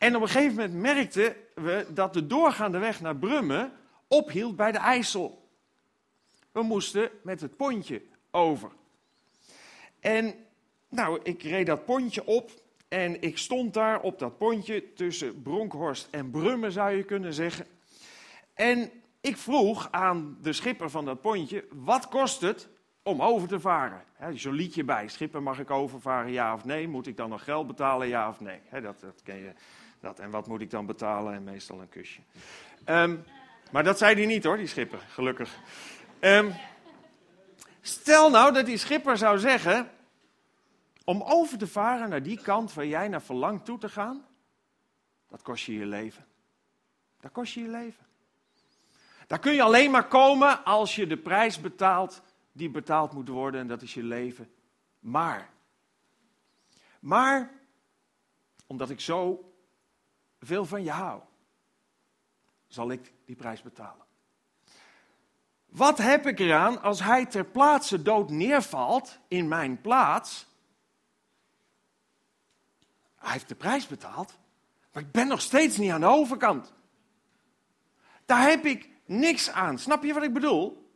En 0.00 0.16
op 0.16 0.22
een 0.22 0.28
gegeven 0.28 0.54
moment 0.54 0.74
merkten 0.74 1.36
we 1.54 1.86
dat 1.88 2.12
de 2.12 2.26
doorgaande 2.26 2.78
weg 2.78 3.00
naar 3.00 3.16
Brummen 3.16 3.72
ophield 4.08 4.56
bij 4.56 4.72
de 4.72 4.78
IJssel. 4.78 5.48
We 6.52 6.62
moesten 6.62 7.10
met 7.22 7.40
het 7.40 7.56
pontje 7.56 8.02
over. 8.30 8.70
En 10.00 10.34
nou, 10.88 11.20
ik 11.22 11.42
reed 11.42 11.66
dat 11.66 11.84
pontje 11.84 12.26
op 12.26 12.50
en 12.88 13.22
ik 13.22 13.38
stond 13.38 13.74
daar 13.74 14.00
op 14.00 14.18
dat 14.18 14.38
pontje 14.38 14.92
tussen 14.92 15.42
Bronkhorst 15.42 16.08
en 16.10 16.30
Brummen, 16.30 16.72
zou 16.72 16.90
je 16.90 17.02
kunnen 17.02 17.34
zeggen. 17.34 17.66
En 18.54 18.90
ik 19.20 19.36
vroeg 19.36 19.88
aan 19.90 20.38
de 20.42 20.52
schipper 20.52 20.90
van 20.90 21.04
dat 21.04 21.20
pontje, 21.20 21.64
wat 21.70 22.08
kost 22.08 22.40
het 22.40 22.68
om 23.02 23.22
over 23.22 23.48
te 23.48 23.60
varen? 23.60 24.04
He, 24.12 24.36
Zo'n 24.36 24.52
liedje 24.52 24.84
bij, 24.84 25.08
schipper 25.08 25.42
mag 25.42 25.58
ik 25.58 25.70
overvaren, 25.70 26.32
ja 26.32 26.54
of 26.54 26.64
nee? 26.64 26.88
Moet 26.88 27.06
ik 27.06 27.16
dan 27.16 27.30
nog 27.30 27.44
geld 27.44 27.66
betalen, 27.66 28.08
ja 28.08 28.28
of 28.28 28.40
nee? 28.40 28.60
dat, 28.70 29.00
dat 29.00 29.20
ken 29.22 29.36
je. 29.36 29.52
Dat. 30.00 30.18
En 30.18 30.30
wat 30.30 30.46
moet 30.46 30.60
ik 30.60 30.70
dan 30.70 30.86
betalen? 30.86 31.34
En 31.34 31.44
meestal 31.44 31.80
een 31.80 31.88
kusje. 31.88 32.20
Ehm, 32.84 33.16
maar 33.70 33.84
dat 33.84 33.98
zei 33.98 34.14
hij 34.14 34.26
niet 34.26 34.44
hoor, 34.44 34.56
die 34.56 34.66
schipper, 34.66 34.98
gelukkig. 34.98 35.58
Um, 36.20 36.54
stel 37.80 38.30
nou 38.30 38.52
dat 38.52 38.66
die 38.66 38.76
schipper 38.76 39.18
zou 39.18 39.38
zeggen, 39.38 39.90
om 41.04 41.22
over 41.22 41.58
te 41.58 41.66
varen 41.66 42.08
naar 42.08 42.22
die 42.22 42.40
kant 42.40 42.74
waar 42.74 42.86
jij 42.86 43.08
naar 43.08 43.22
verlangt 43.22 43.64
toe 43.64 43.78
te 43.78 43.88
gaan, 43.88 44.26
dat 45.28 45.42
kost 45.42 45.64
je 45.64 45.72
je 45.72 45.86
leven. 45.86 46.26
Dat 47.20 47.32
kost 47.32 47.54
je 47.54 47.60
je 47.60 47.68
leven. 47.68 48.06
Daar 49.26 49.38
kun 49.38 49.52
je 49.52 49.62
alleen 49.62 49.90
maar 49.90 50.08
komen 50.08 50.64
als 50.64 50.96
je 50.96 51.06
de 51.06 51.16
prijs 51.16 51.60
betaalt 51.60 52.22
die 52.52 52.70
betaald 52.70 53.12
moet 53.12 53.28
worden 53.28 53.60
en 53.60 53.66
dat 53.66 53.82
is 53.82 53.94
je 53.94 54.02
leven. 54.02 54.52
Maar, 54.98 55.50
maar, 57.00 57.50
omdat 58.66 58.90
ik 58.90 59.00
zo 59.00 59.49
veel 60.40 60.64
van 60.64 60.82
je 60.82 60.90
hou, 60.90 61.22
zal 62.66 62.90
ik 62.90 63.12
die 63.24 63.36
prijs 63.36 63.62
betalen. 63.62 64.06
Wat 65.66 65.98
heb 65.98 66.26
ik 66.26 66.38
eraan 66.38 66.82
als 66.82 67.02
hij 67.02 67.26
ter 67.26 67.44
plaatse 67.44 68.02
dood 68.02 68.30
neervalt 68.30 69.18
in 69.28 69.48
mijn 69.48 69.80
plaats? 69.80 70.46
Hij 73.16 73.32
heeft 73.32 73.48
de 73.48 73.54
prijs 73.54 73.86
betaald, 73.86 74.38
maar 74.92 75.02
ik 75.02 75.12
ben 75.12 75.28
nog 75.28 75.40
steeds 75.40 75.76
niet 75.76 75.90
aan 75.90 76.00
de 76.00 76.06
overkant. 76.06 76.72
Daar 78.24 78.48
heb 78.48 78.64
ik 78.64 78.88
niks 79.04 79.50
aan. 79.50 79.78
Snap 79.78 80.02
je 80.04 80.14
wat 80.14 80.22
ik 80.22 80.32
bedoel? 80.32 80.90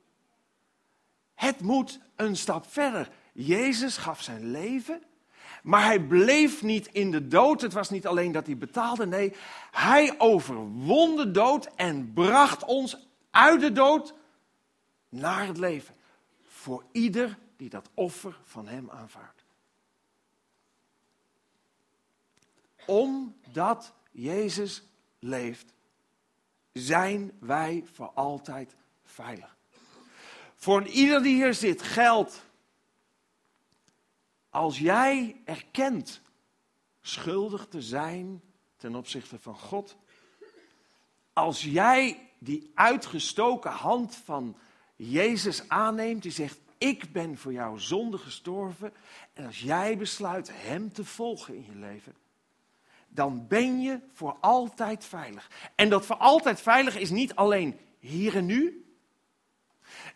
Het 1.34 1.60
moet 1.60 2.00
een 2.16 2.36
stap 2.36 2.66
verder. 2.66 3.10
Jezus 3.32 3.96
gaf 3.96 4.22
zijn 4.22 4.50
leven 4.50 5.02
maar 5.62 5.84
hij 5.84 6.00
bleef 6.00 6.62
niet 6.62 6.86
in 6.86 7.10
de 7.10 7.28
dood. 7.28 7.60
Het 7.60 7.72
was 7.72 7.90
niet 7.90 8.06
alleen 8.06 8.32
dat 8.32 8.46
hij 8.46 8.56
betaalde. 8.56 9.06
Nee, 9.06 9.32
hij 9.70 10.14
overwon 10.18 11.16
de 11.16 11.30
dood 11.30 11.68
en 11.74 12.12
bracht 12.12 12.64
ons 12.64 12.96
uit 13.30 13.60
de 13.60 13.72
dood 13.72 14.14
naar 15.08 15.46
het 15.46 15.58
leven. 15.58 15.94
Voor 16.42 16.84
ieder 16.92 17.38
die 17.56 17.68
dat 17.68 17.90
offer 17.94 18.38
van 18.44 18.68
hem 18.68 18.90
aanvaardt. 18.90 19.44
Omdat 22.86 23.92
Jezus 24.10 24.82
leeft, 25.18 25.72
zijn 26.72 27.32
wij 27.40 27.84
voor 27.92 28.10
altijd 28.14 28.74
veilig. 29.04 29.56
Voor 30.54 30.86
ieder 30.86 31.22
die 31.22 31.34
hier 31.34 31.54
zit 31.54 31.82
geldt 31.82 32.42
als 34.54 34.78
jij 34.78 35.36
erkent 35.44 36.20
schuldig 37.00 37.66
te 37.68 37.82
zijn 37.82 38.42
ten 38.76 38.94
opzichte 38.94 39.38
van 39.38 39.58
God, 39.58 39.96
als 41.32 41.62
jij 41.62 42.30
die 42.38 42.70
uitgestoken 42.74 43.70
hand 43.70 44.16
van 44.16 44.56
Jezus 44.96 45.68
aanneemt, 45.68 46.22
die 46.22 46.32
zegt, 46.32 46.58
ik 46.78 47.12
ben 47.12 47.38
voor 47.38 47.52
jouw 47.52 47.76
zonde 47.76 48.18
gestorven, 48.18 48.92
en 49.32 49.46
als 49.46 49.60
jij 49.60 49.96
besluit 49.96 50.50
Hem 50.52 50.92
te 50.92 51.04
volgen 51.04 51.54
in 51.54 51.64
je 51.64 51.76
leven, 51.78 52.14
dan 53.08 53.46
ben 53.46 53.80
je 53.80 54.00
voor 54.12 54.36
altijd 54.40 55.04
veilig. 55.04 55.50
En 55.74 55.88
dat 55.88 56.06
voor 56.06 56.16
altijd 56.16 56.60
veilig 56.60 56.96
is 56.96 57.10
niet 57.10 57.34
alleen 57.34 57.78
hier 57.98 58.36
en 58.36 58.46
nu, 58.46 58.83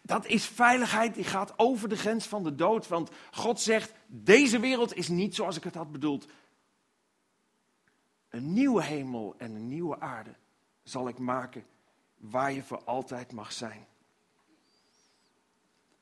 dat 0.02 0.26
is 0.26 0.46
veiligheid 0.46 1.14
die 1.14 1.24
gaat 1.24 1.58
over 1.58 1.88
de 1.88 1.96
grens 1.96 2.26
van 2.26 2.42
de 2.42 2.54
dood. 2.54 2.88
Want 2.88 3.10
God 3.30 3.60
zegt, 3.60 3.92
deze 4.06 4.60
wereld 4.60 4.94
is 4.94 5.08
niet 5.08 5.34
zoals 5.34 5.56
ik 5.56 5.64
het 5.64 5.74
had 5.74 5.92
bedoeld. 5.92 6.26
Een 8.28 8.52
nieuwe 8.52 8.82
hemel 8.82 9.34
en 9.38 9.54
een 9.54 9.68
nieuwe 9.68 10.00
aarde 10.00 10.34
zal 10.82 11.08
ik 11.08 11.18
maken 11.18 11.66
waar 12.16 12.52
je 12.52 12.62
voor 12.62 12.84
altijd 12.84 13.32
mag 13.32 13.52
zijn. 13.52 13.86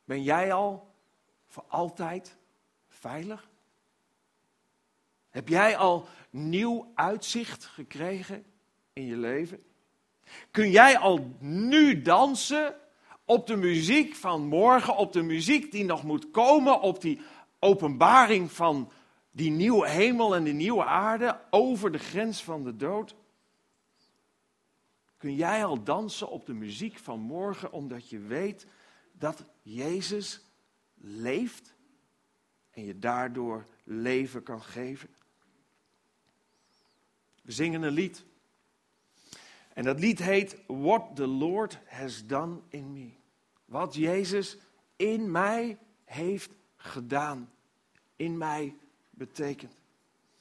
Ben 0.05 0.23
jij 0.23 0.53
al 0.53 0.95
voor 1.47 1.64
altijd 1.69 2.37
veilig? 2.89 3.49
Heb 5.31 5.49
jij 5.49 5.77
al 5.77 6.09
nieuw 6.31 6.93
uitzicht 6.95 7.64
gekregen 7.64 8.45
in 8.93 9.05
je 9.05 9.17
leven? 9.17 9.64
Kun 10.51 10.71
jij 10.71 10.99
al 10.99 11.37
nu 11.39 12.03
dansen 12.03 12.75
op 13.27 13.47
de 13.47 13.57
muziek 13.57 14.14
van 14.14 14.47
morgen, 14.47 14.97
op 14.97 15.12
de 15.12 15.22
muziek 15.22 15.72
die 15.72 15.85
nog 15.85 16.03
moet 16.03 16.31
komen, 16.31 16.81
op 16.81 17.01
die 17.01 17.20
openbaring 17.59 18.53
van 18.53 18.93
die 19.31 19.51
nieuwe 19.51 19.89
hemel 19.89 20.35
en 20.35 20.45
die 20.45 20.55
nieuwe 20.55 20.85
aarde 20.85 21.41
over 21.51 21.93
de 21.93 21.99
grens 21.99 22.43
van 22.43 22.64
de 22.64 22.77
dood? 22.77 23.14
Kun 25.16 25.35
jij 25.35 25.64
al 25.64 25.83
dansen 25.83 26.29
op 26.29 26.47
de 26.47 26.55
muziek 26.55 26.99
van 26.99 27.20
morgen 27.20 27.72
omdat 27.72 28.09
je 28.09 28.18
weet 28.18 28.66
dat 29.12 29.45
Jezus 29.62 30.41
leeft 30.95 31.74
en 32.70 32.85
je 32.85 32.99
daardoor 32.99 33.66
leven 33.85 34.43
kan 34.43 34.62
geven? 34.62 35.09
We 37.43 37.53
zingen 37.53 37.83
een 37.83 37.93
lied. 37.93 38.24
En 39.72 39.85
dat 39.85 40.01
lied 40.01 40.18
heet 40.18 40.57
What 40.66 41.16
the 41.16 41.27
Lord 41.27 41.79
Has 41.87 42.27
Done 42.27 42.61
in 42.68 42.93
Me. 42.93 43.16
Wat 43.67 43.95
Jezus 43.95 44.57
in 44.97 45.31
mij 45.31 45.79
heeft 46.05 46.51
gedaan. 46.77 47.51
In 48.17 48.39
mij 48.39 48.77
betekent. 49.11 49.76